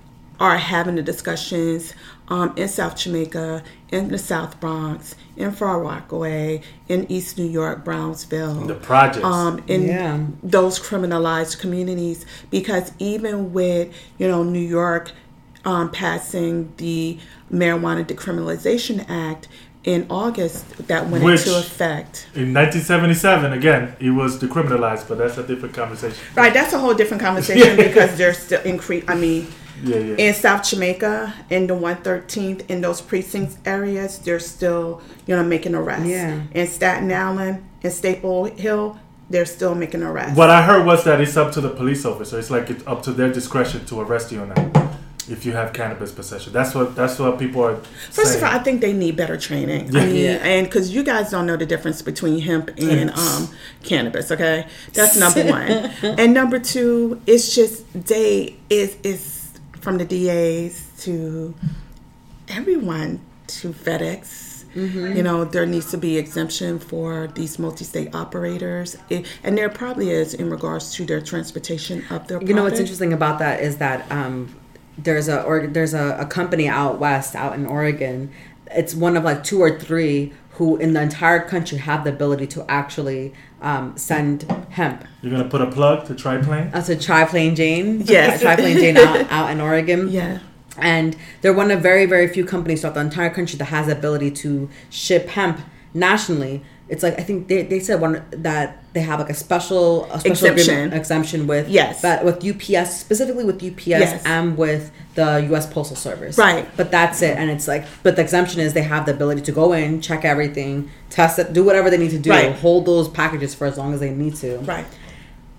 [0.41, 1.95] are having the discussions
[2.29, 7.85] um, in South Jamaica, in the South Bronx, in Far Rockaway, in East New York,
[7.85, 9.25] Brownsville The projects.
[9.25, 10.21] um, in Yeah.
[10.43, 15.13] those criminalized communities because even with you know New York
[15.65, 17.19] um, passing the
[17.53, 19.49] Marijuana Decriminalization Act
[19.85, 22.27] in August that went Which- into effect.
[22.35, 26.19] In 1977, again, it was decriminalized, but that's a different conversation.
[26.35, 29.05] Right, that's a whole different conversation because there's still increase.
[29.09, 29.47] I mean,
[29.83, 30.15] Yeah, yeah.
[30.17, 35.75] in South Jamaica, in the 113th, in those precincts areas, they're still, you know, making
[35.75, 36.07] arrests.
[36.09, 36.41] Yeah.
[36.55, 40.37] In Staten Island, in Staple Hill, they're still making arrests.
[40.37, 42.39] what I heard was that it's up to the police officer.
[42.39, 44.84] It's like it's up to their discretion to arrest you on that
[45.29, 46.53] if you have cannabis possession.
[46.53, 47.77] That's what that's what people are
[48.11, 48.45] First saying.
[48.45, 49.95] of all, I think they need better training.
[49.97, 50.07] I Yeah.
[50.07, 50.31] mean, Yeah.
[50.53, 53.49] and because you guys don't know the difference between hemp and um,
[53.83, 54.67] cannabis, okay?
[54.93, 55.71] That's number one.
[56.19, 59.49] and number two, it's just they is is
[59.81, 61.55] from the DAs to
[62.49, 64.53] everyone to FedEx.
[64.75, 65.17] Mm-hmm.
[65.17, 70.11] You know, there needs to be exemption for these multi-state operators, It- and there probably
[70.11, 72.43] is in regards to their transportation of their.
[72.43, 74.53] You know what's interesting about that is that um,
[74.99, 78.31] there's a or, there's a, a company out west, out in Oregon.
[78.71, 82.47] It's one of like two or three who in the entire country have the ability
[82.47, 85.05] to actually um, send hemp.
[85.23, 86.71] You're gonna put a plug to Triplane.
[86.71, 88.03] That's a Triplane Jane.
[88.03, 88.41] Yes.
[88.41, 90.09] Triplane Jane out, out in Oregon.
[90.09, 90.41] Yeah.
[90.77, 93.93] And they're one of very, very few companies throughout the entire country that has the
[93.93, 95.61] ability to ship hemp
[95.93, 96.63] nationally.
[96.89, 100.21] It's like I think they, they said one that they have like a special a
[100.21, 100.93] special Exemption.
[100.93, 102.03] exemption with Yes.
[102.03, 104.23] but with UPS specifically with UPS Yes.
[104.27, 105.67] and with the U.S.
[105.73, 106.37] Postal Service.
[106.37, 106.69] Right.
[106.77, 109.53] But that's it, and it's like but the exemption is they have the ability to
[109.53, 112.53] go in, check everything, test it, do whatever they need to do, Right.
[112.55, 114.59] hold those packages for as long as they need to.
[114.59, 114.87] Right.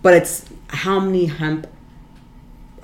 [0.04, 1.66] But it's how many hemp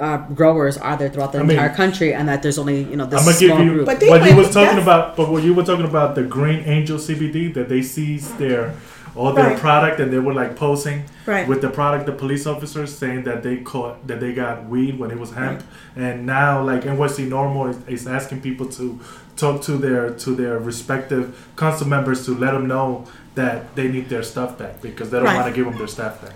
[0.01, 2.95] uh, growers are there throughout the I mean- entire country, and that there's only you
[2.97, 3.85] know this I'm gonna small give you group.
[3.85, 5.15] But they what you went- was talking that's- about.
[5.15, 8.73] But what you were talking about the Green Angel CBD that they seized their
[9.13, 9.57] all their Right.
[9.59, 11.45] product and they were like posing Right.
[11.45, 12.05] with the product.
[12.05, 15.61] The police officers saying that they caught that they got weed when it was hemp,
[15.97, 18.99] and now like NYC NORML is, is asking people to
[19.35, 21.23] talk to their to their respective
[21.57, 23.03] council members to let them know
[23.35, 25.35] that they need their stuff back because they don't Right.
[25.41, 26.33] want to give them their stuff back.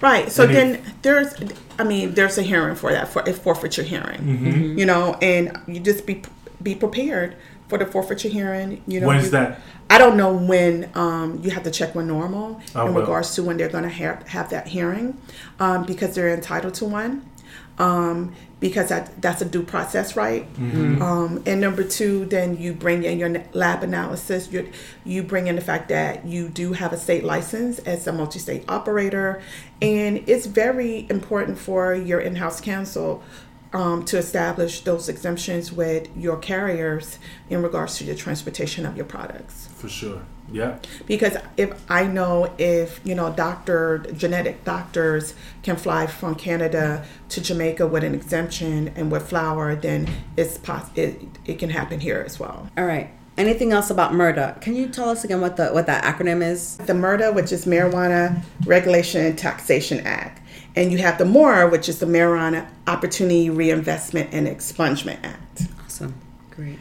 [0.00, 0.30] Right.
[0.30, 1.34] So Any- then there's,
[1.78, 4.20] I mean, there's a hearing for that for a forfeiture hearing.
[4.20, 4.78] Mm-hmm.
[4.78, 6.22] You know, and you just be
[6.62, 7.36] be prepared
[7.68, 8.82] for the forfeiture hearing.
[8.86, 9.60] You know, When's you- that?
[9.90, 13.00] I don't know when um, you have to check with NORML I in will.
[13.00, 15.16] regards to when they're going to have, have that hearing
[15.60, 17.24] um, because they're entitled to one.
[17.78, 20.48] Um, because that, that's a due process right.
[21.00, 24.50] Um, and number two, then you bring in your lab analysis.
[24.50, 24.70] You
[25.04, 28.64] you bring in the fact that you do have a state license as a multi-state
[28.68, 29.40] operator,
[29.80, 33.22] and it's very important for your in-house counsel
[33.72, 37.18] um, to establish those exemptions with your carriers
[37.48, 39.68] in regards to the transportation of your products.
[39.76, 40.22] For sure.
[40.50, 40.78] Yeah.
[41.06, 47.40] Because if I know if you know doctor genetic doctors can fly from Canada to
[47.40, 52.22] Jamaica with an exemption and with flour, then it's pos- it, it can happen here
[52.24, 52.70] as well.
[52.76, 53.10] All right.
[53.36, 54.60] Anything else about MURDA?
[54.60, 56.76] Can you tell us again what the what that acronym is?
[56.78, 60.42] The MRTA, which is Marijuana Regulation and Taxation Act,
[60.74, 65.68] and you have the MORE, which is the Marijuana Opportunity Reinvestment and Expungement Act.
[65.84, 66.14] Awesome.
[66.50, 66.78] Great.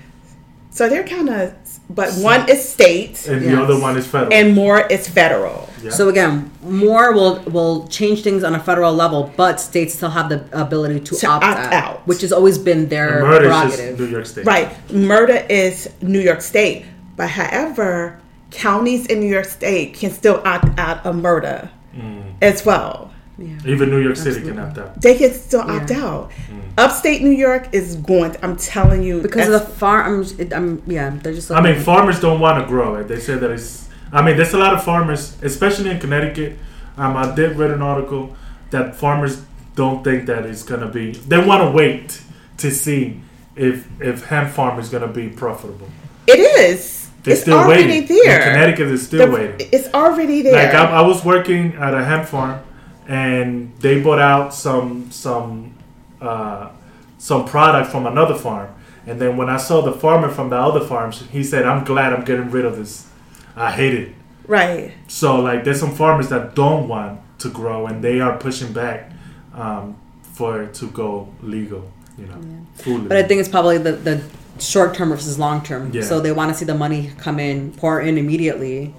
[0.78, 1.55] So they're kind of,
[1.89, 3.51] but one is state And Yes.
[3.51, 4.32] the other one is federal.
[4.32, 5.67] and more is federal.
[5.82, 5.89] yeah.
[5.89, 10.28] So again, more will will change things on a federal level, but states still have
[10.30, 12.07] the ability to, To opt, opt out, out.
[12.09, 13.99] which has always been their Murda is just.
[13.99, 14.45] New York State.
[14.45, 14.69] Right.
[15.09, 16.86] Murda is New York State.
[17.15, 18.19] But however,
[18.51, 22.21] counties in New York State can still opt out of Murda mm.
[22.41, 23.11] as well.
[23.39, 23.55] Yeah.
[23.65, 24.99] Even New York City can opt out.
[25.01, 26.03] They can still opt Yeah.
[26.05, 26.31] out.
[26.77, 29.21] Upstate New York is going, I'm telling you.
[29.21, 31.51] Because of the that's- farm, I'm, it, I'm yeah, they're just.
[31.51, 33.07] I mean, farmers don't want to grow it.
[33.07, 33.89] They say that it's.
[34.11, 36.57] I mean, there's a lot of farmers, especially in Connecticut.
[36.97, 38.35] Um, I did read an article
[38.71, 39.41] that farmers
[39.75, 41.11] don't think that it's gonna be.
[41.11, 42.21] They want to wait
[42.57, 43.21] to see
[43.55, 45.89] if if hemp farm is gonna be profitable.
[46.25, 47.09] It is.
[47.23, 48.07] They're it's still already waiting.
[48.23, 48.38] there.
[48.41, 49.67] In Connecticut is still The- waiting.
[49.71, 50.53] It's already there.
[50.53, 52.59] Like I, I was working at a hemp farm,
[53.07, 55.73] and they bought out some some
[56.21, 56.69] uh,
[57.17, 58.73] some product from another farm.
[59.05, 62.13] And then when I saw the farmer from the other farms, he said, "I'm glad
[62.13, 63.07] I'm getting rid of this.
[63.55, 64.13] I hate it."
[64.47, 64.93] right.
[65.07, 69.11] So like, there's some farmers that don't want to grow, and they are pushing back
[69.53, 71.91] um, for it to go legal.
[72.17, 72.41] You know,
[72.73, 74.23] food But I think it's probably the, the
[74.59, 75.91] short term versus long term.
[75.93, 76.01] Yeah.
[76.01, 78.95] So they want to see the money come in, pour in immediately,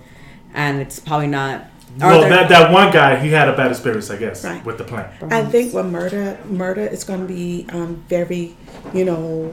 [0.54, 1.66] and it's probably not.
[2.00, 4.64] Or Well, they're- that, that one guy, he had a bad experience, I guess, Right.
[4.64, 5.08] with the plant.
[5.30, 8.56] I think with Murda, Murda is going to be um, very,
[8.94, 9.52] you know,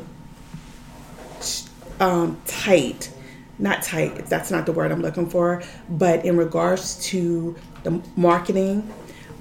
[2.00, 3.10] um, tight.
[3.58, 4.26] Not tight.
[4.28, 5.64] That's not the word I'm looking for.
[5.90, 8.92] But in regards to the marketing,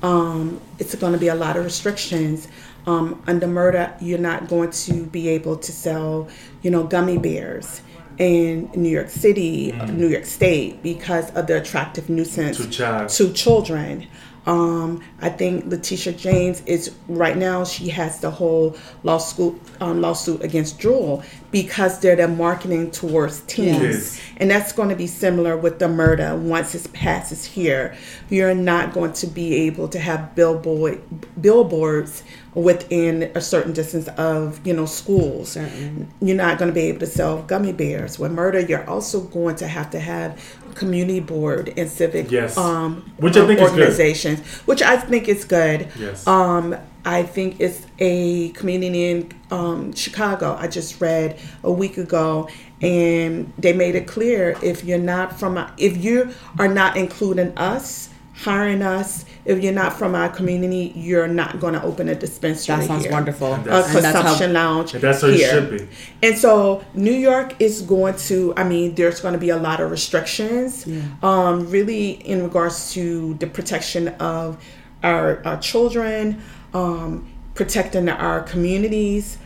[0.02, 2.48] um, it's going to be a lot of restrictions.
[2.86, 6.28] Um, under Murda, you're not going to be able to sell,
[6.62, 7.80] you know, gummy bears
[8.18, 9.94] in New York City, mm.
[9.94, 13.08] New York State, because of the attractive nuisance To child.
[13.10, 14.06] to children.
[14.47, 17.64] Um, I think Letitia James is right now.
[17.64, 23.78] She has the whole lawsuit um, lawsuit against Juul because they're the marketing towards teens,
[23.78, 24.20] Kids.
[24.36, 26.38] and that's going to be similar with the Murda.
[26.38, 27.97] Once it passes here,
[28.28, 31.01] you're not going to be able to have billboard
[31.40, 32.22] billboards
[32.55, 35.53] within a certain distance of you know schools.
[35.53, 36.07] Certainly.
[36.20, 38.18] You're not going to be able to sell gummy bears.
[38.18, 40.38] With Murda, you're also going to have to have
[40.75, 42.57] community board and civic Yes.
[42.57, 43.81] um, Which I think is good.
[43.81, 45.89] organizations, which I think is good.
[45.99, 46.27] Yes.
[46.27, 50.57] Um, I think it's a community in um, Chicago.
[50.59, 52.49] I just read a week ago,
[52.81, 57.57] and they made it clear if you're not from, our- if you are not including
[57.59, 62.14] us, hiring us, if you're not from our community, you're not going to open a
[62.14, 62.76] dispensary.
[62.76, 63.12] that sounds here.
[63.12, 63.53] wonderful.
[63.53, 64.95] A And that's- consumption lounge.
[64.95, 65.88] And that's how it should be.
[66.22, 69.80] And so New York is going to, I mean, there's going to be a lot
[69.80, 70.86] of restrictions,
[71.22, 74.57] um, really in regards to the protection of
[75.03, 76.40] our, our children,
[76.72, 79.38] um, protecting our communities.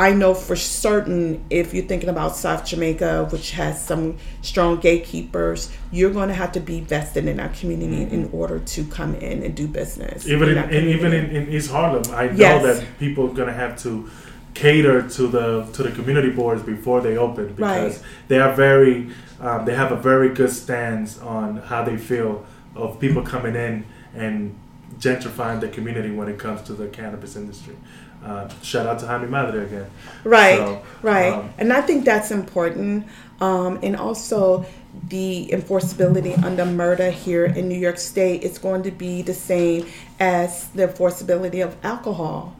[0.00, 5.70] I know for certain if you're thinking about South Jamaica, which has some strong gatekeepers,
[5.92, 9.42] you're going to have to be vested in our community in order to come in
[9.42, 10.26] and do business.
[10.26, 13.78] Even in, and even in, in East Harlem, I know that people are gonna have
[13.82, 14.08] to
[14.54, 18.02] cater to the to the community boards before they open because Right.
[18.28, 22.98] they are very um, they have a very good stance on how they feel of
[22.98, 23.84] people coming in
[24.14, 24.58] and
[24.98, 27.76] gentrifying the community when it comes to the cannabis industry.
[28.24, 29.86] Uh, shout out to Jaime Madre again.
[30.24, 31.32] Right, So, right.
[31.32, 33.06] um, and I think that's important.
[33.40, 34.66] Um, and also,
[35.08, 39.86] the enforceability under Murda here in New York State is going to be the same
[40.18, 42.54] as the enforceability of alcohol.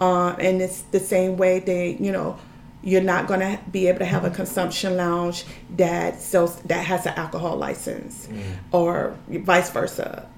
[0.00, 2.36] Uh, and it's the same way they, you know,
[2.82, 5.44] you're not going to be able to have a consumption lounge
[5.76, 8.28] that sells that has an alcohol license,
[8.70, 10.28] or vice versa.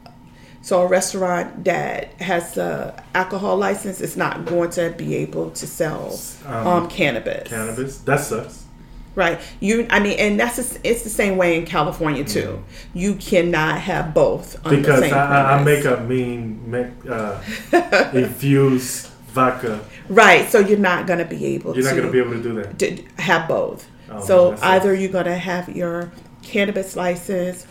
[0.69, 5.67] So a restaurant that has a alcohol license is not going to be able to
[5.67, 7.49] sell um, Um, cannabis.
[7.49, 8.65] Cannabis that sucks.
[9.15, 9.41] Right.
[9.61, 9.87] You.
[9.89, 12.63] I mean, and that's the- it's the same way in California too.
[12.93, 14.83] You cannot have both on Mm-hmm.
[14.83, 17.41] because I, I, I make a mean me- uh,
[18.13, 19.81] infused vodka.
[20.11, 20.51] right.
[20.51, 21.73] So you're not going to be able.
[21.73, 22.79] To You're not gonna be able to do that.
[22.81, 23.89] to have both.
[24.11, 24.69] Oh, so that sucks.
[24.73, 26.13] either you're going to have your
[26.43, 27.67] cannabis license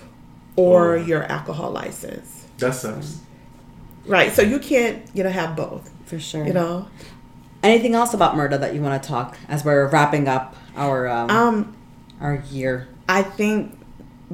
[0.56, 1.06] or Oh.
[1.12, 2.37] your alcohol license.
[2.58, 3.20] That sucks.
[4.06, 4.32] Right.
[4.32, 5.92] So you can't, you know, have both.
[6.06, 6.46] For sure.
[6.46, 6.88] You know.
[7.64, 11.30] Anything else about Murda that you want to talk as we're wrapping up our um,
[11.30, 11.78] Um.
[12.22, 12.88] our year?
[13.10, 13.78] I think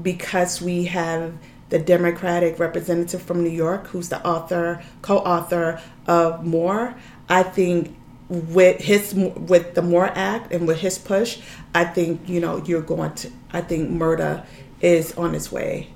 [0.01, 1.33] because we have
[1.69, 6.95] the Democratic representative from New York, who's the author, co-author of More,
[7.29, 7.95] I think
[8.29, 11.39] with his with the More Act and with his push,
[11.73, 13.31] I think you know you're going to.
[13.51, 14.45] I think Murda
[14.81, 15.92] is on its way.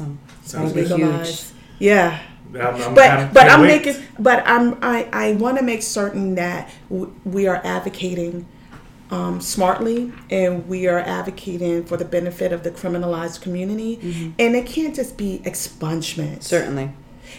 [0.00, 0.18] Awesome.
[0.42, 1.42] Sounds That'll be huge.
[1.78, 2.18] Yeah.
[2.52, 3.84] I'm, I'm, but I'm- but I'm wait.
[3.86, 8.46] making but I'm I I want to make certain that w- we are advocating
[9.12, 14.32] um, smartly and we are advocating for the benefit of the criminalized community.
[14.38, 16.42] And it can't just be expungement.
[16.42, 16.92] Certainly.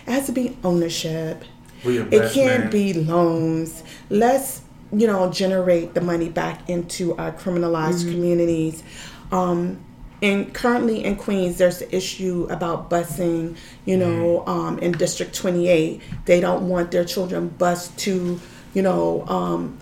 [0.07, 1.43] it has to be ownership.
[1.83, 3.83] It can't be loans.
[4.09, 4.61] Let's
[4.93, 8.83] you know generate the money back into our criminalized communities.
[9.31, 9.79] Um,
[10.21, 13.57] and currently in Queens, there's the issue about busing.
[13.85, 18.39] You know, um, in District 28, they don't want their children bused to,
[18.73, 19.79] you know, um,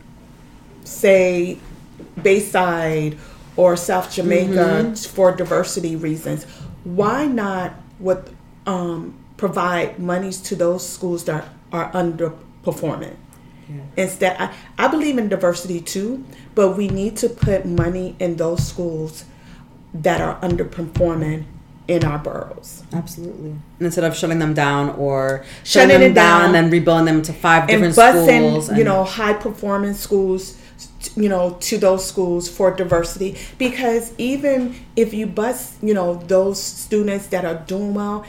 [0.85, 1.57] say
[2.21, 3.17] Bayside
[3.57, 6.45] or South Jamaica for diversity reasons.
[6.85, 8.29] Why not what
[8.65, 13.15] um, provide monies to those schools that are underperforming?
[13.97, 16.23] Instead, I, I believe in diversity too,
[16.55, 19.25] but we need to put money in those schools
[19.93, 21.45] that are underperforming
[21.87, 22.83] in our boroughs.
[22.93, 23.49] Absolutely.
[23.49, 26.45] And instead of shutting them down or Shutting shutting them down, down.
[26.45, 28.77] and then rebuilding them to five and different busing, schools.
[28.77, 30.55] you know, high performing schools,
[31.15, 33.37] you know, to those schools for diversity.
[33.57, 38.23] Because even if you bus, you know, those students that are doing well,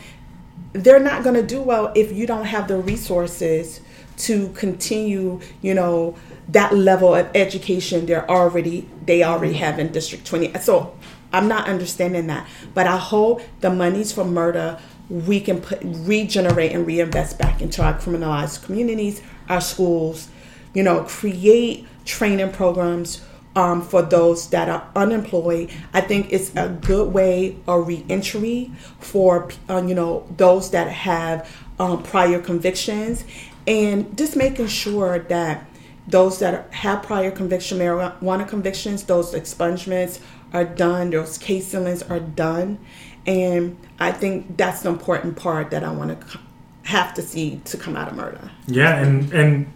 [0.73, 3.81] they're not going to do well if you don't have the resources
[4.17, 6.17] to continue, you know,
[6.49, 10.55] that level of education they're already they already have in District 20.
[10.61, 10.95] So
[11.33, 16.73] I'm not understanding that, but I hope the monies from MURDA we can put regenerate
[16.73, 20.29] and reinvest back into our criminalized communities, our schools,
[20.73, 23.21] you know, create training programs
[23.57, 25.71] um, for those that are unemployed.
[25.93, 28.71] I think it's a good way of reentry
[29.01, 33.25] for uh, you know those that have um, prior convictions,
[33.67, 35.67] and just making sure that
[36.07, 40.21] those that have prior conviction marijuana convictions, those expungements
[40.53, 42.79] are done, those case sealings are done,
[43.27, 46.39] and I think that's the important part that I want to
[46.85, 48.51] have to see to come out of Murda.
[48.67, 49.73] Yeah, and and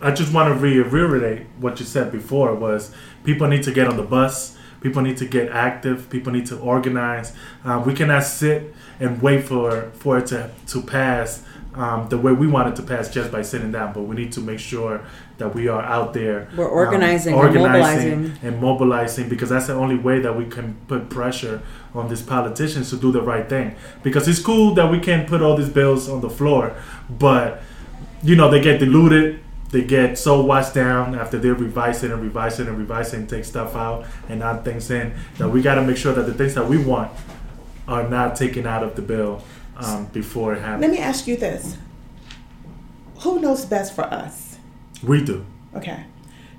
[0.00, 2.92] I just want to reiterate what you said before was
[3.24, 4.56] people need to get on the bus.
[4.80, 6.10] People need to get active.
[6.10, 7.32] People need to organize.
[7.64, 12.32] Uh, we cannot sit and wait for for it to to pass um, the way
[12.32, 13.92] we want it to pass just by sitting down.
[13.92, 15.04] But we need to make sure
[15.38, 16.48] that we are out there.
[16.56, 18.38] We're um, organizing, we're mobilizing.
[18.42, 21.62] and mobilizing because that's the only way that we can put pressure
[21.94, 23.76] on these politicians to do the right thing.
[24.02, 26.74] Because it's cool that we can put all these bills on the floor,
[27.10, 27.62] but
[28.22, 29.40] you know they get diluted.
[29.70, 33.18] They get so washed down after they revise it and revise it and revise it
[33.18, 36.22] and take stuff out and add things in that we got to make sure that
[36.22, 37.10] the things that we want
[37.88, 39.42] are not taken out of the bill
[39.76, 40.82] um, before it happens.
[40.82, 41.76] Let me ask you this:
[43.18, 44.45] Who knows best for us?
[45.06, 45.46] We do.
[45.74, 46.04] Okay,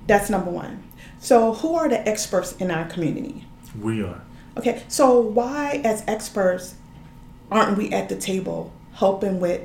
[0.07, 0.83] that's number one.
[1.19, 3.45] So, who are the experts in our community?
[3.79, 4.21] We are.
[4.57, 6.75] Okay, so why, as experts,
[7.51, 9.61] aren't we at the table helping with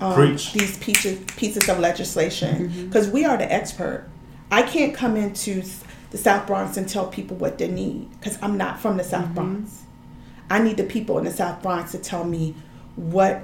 [0.00, 0.52] um, Preach.
[0.52, 2.68] these pieces pieces of legislation?
[2.86, 4.08] Because we are the expert.
[4.50, 5.62] I can't come into
[6.10, 9.34] the South Bronx and tell people what they need because I'm not from the South
[9.34, 9.82] Bronx.
[10.50, 12.54] I need the people in the South Bronx to tell me
[12.96, 13.42] what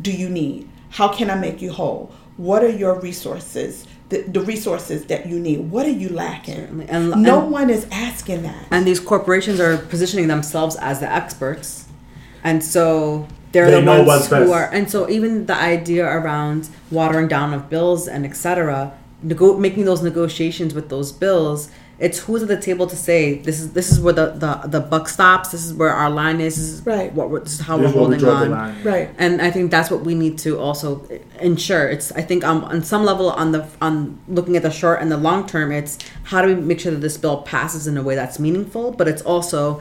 [0.00, 0.68] do you need?
[0.90, 2.12] How can I make you whole?
[2.36, 3.86] What are your resources?
[4.08, 5.70] The, the resources that you need.
[5.70, 6.84] What are you lacking?
[6.88, 8.66] And- no and- one is asking that.
[8.70, 11.86] and these corporations are positioning themselves as the experts
[12.44, 14.52] and so they're They the know ones what's who best.
[14.52, 19.84] are and so even the idea around watering down of bills and etc nego- making
[19.84, 23.92] those negotiations with those bills it's who's at the table to say this is this
[23.92, 26.86] is where the, the, the buck stops this is where our line is this is
[26.86, 27.12] Right.
[27.12, 28.82] what we're, this is how This we're where we holding draw on.
[28.82, 29.10] Right.
[29.18, 31.06] and I think that's what we need to also
[31.40, 31.86] ensure.
[31.88, 35.12] It's I think um, on some level on the on looking at the short and
[35.12, 38.02] the long term, it's how do we make sure that this bill passes in a
[38.02, 39.80] way that's meaningful, but it's also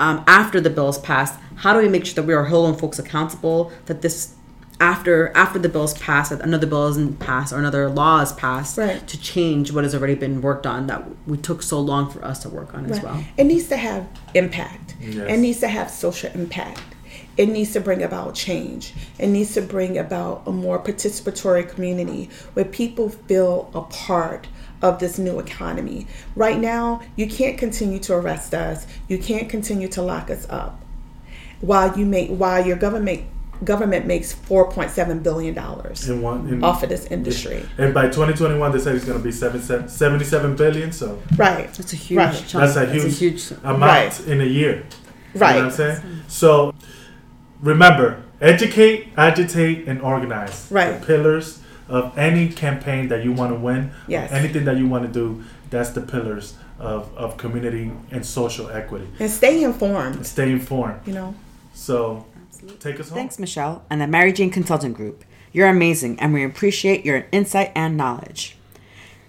[0.00, 2.78] um, after the bill is passed, how do we make sure that we are holding
[2.78, 4.34] folks accountable that this
[4.80, 8.78] after after the bills is passed, another bill isn't passed or another law is passed
[8.78, 9.06] Right.
[9.06, 12.38] to change what has already been worked on that we took so long for us
[12.40, 13.22] to work on as well.
[13.36, 14.94] It needs to have impact.
[15.00, 15.30] Yes.
[15.30, 16.80] It needs to have social impact.
[17.36, 18.94] It needs to bring about change.
[19.18, 24.48] It needs to bring about a more participatory community where people feel a part
[24.82, 26.06] of this new economy.
[26.36, 28.86] Right now, you can't continue to arrest us.
[29.08, 30.80] You can't continue to lock us up
[31.60, 33.22] while you make while your government
[33.64, 37.64] government makes 4.7 billion dollars In one, in, off of this industry.
[37.78, 40.92] And by 2021, they said it's going to be seven, seven, 77 billion.
[40.92, 41.72] So Right.
[41.74, 42.44] That's a huge Right.
[42.46, 42.64] chunk.
[42.64, 44.26] that's a huge, amount Right.
[44.26, 44.84] in a year.
[45.34, 45.56] You Right.
[45.56, 45.98] know what I'm saying?
[46.28, 46.72] So
[47.62, 50.66] remember, educate, agitate, and organize.
[50.70, 51.00] Right.
[51.00, 54.30] The pillars of any campaign that you want to win, Yes.
[54.32, 59.08] anything that you want to do, that's the pillars of, of community and social equity.
[59.18, 61.00] And stay informed, Stay informed.
[61.06, 61.34] you know.
[61.74, 62.24] So
[62.80, 63.18] take us home.
[63.18, 65.24] Thanks, Michelle, and the Mary Jane Consulting Group.
[65.52, 68.56] You're amazing, and we appreciate your insight and knowledge.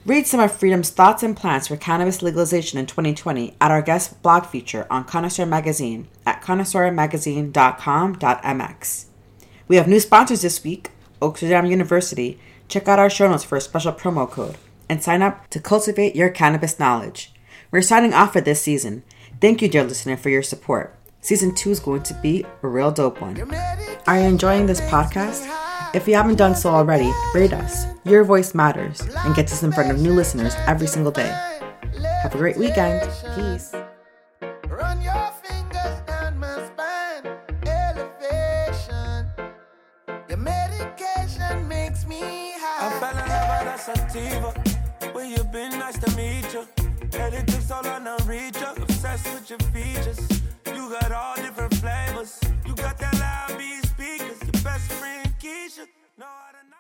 [0.06, 4.22] Read some of Freedom's thoughts and plans for cannabis legalization in 2020 at our guest
[4.24, 9.06] blog feature on Connoisseur Magazine at connoisseurmagazine.com.mx.
[9.68, 12.40] We have new sponsors this week Oaksterdam University.
[12.68, 14.58] Check out our show notes for a special promo code
[14.88, 17.34] and sign up to cultivate your cannabis knowledge.
[17.72, 19.04] We're signing off for this season.
[19.42, 20.99] Thank you, dear listener, for your support.
[21.22, 23.40] Season two is going to be a real dope one.
[24.08, 25.48] Are you enjoying this podcast?
[25.94, 27.86] If you haven't done so already, rate us.
[28.06, 31.30] Your voice matters and gets us in front of new listeners every single day.
[32.22, 33.02] Have a great weekend.
[33.36, 33.74] Peace.
[45.12, 46.66] Where you been nice to meet you.
[47.72, 48.56] All on a reach.
[48.78, 50.29] Obsessed with your features.
[50.90, 52.40] You got all different flavors.
[52.66, 54.42] You got that loud beat speakers.
[54.42, 55.86] Your best friend Keisha.
[56.18, 56.79] No, I don't know.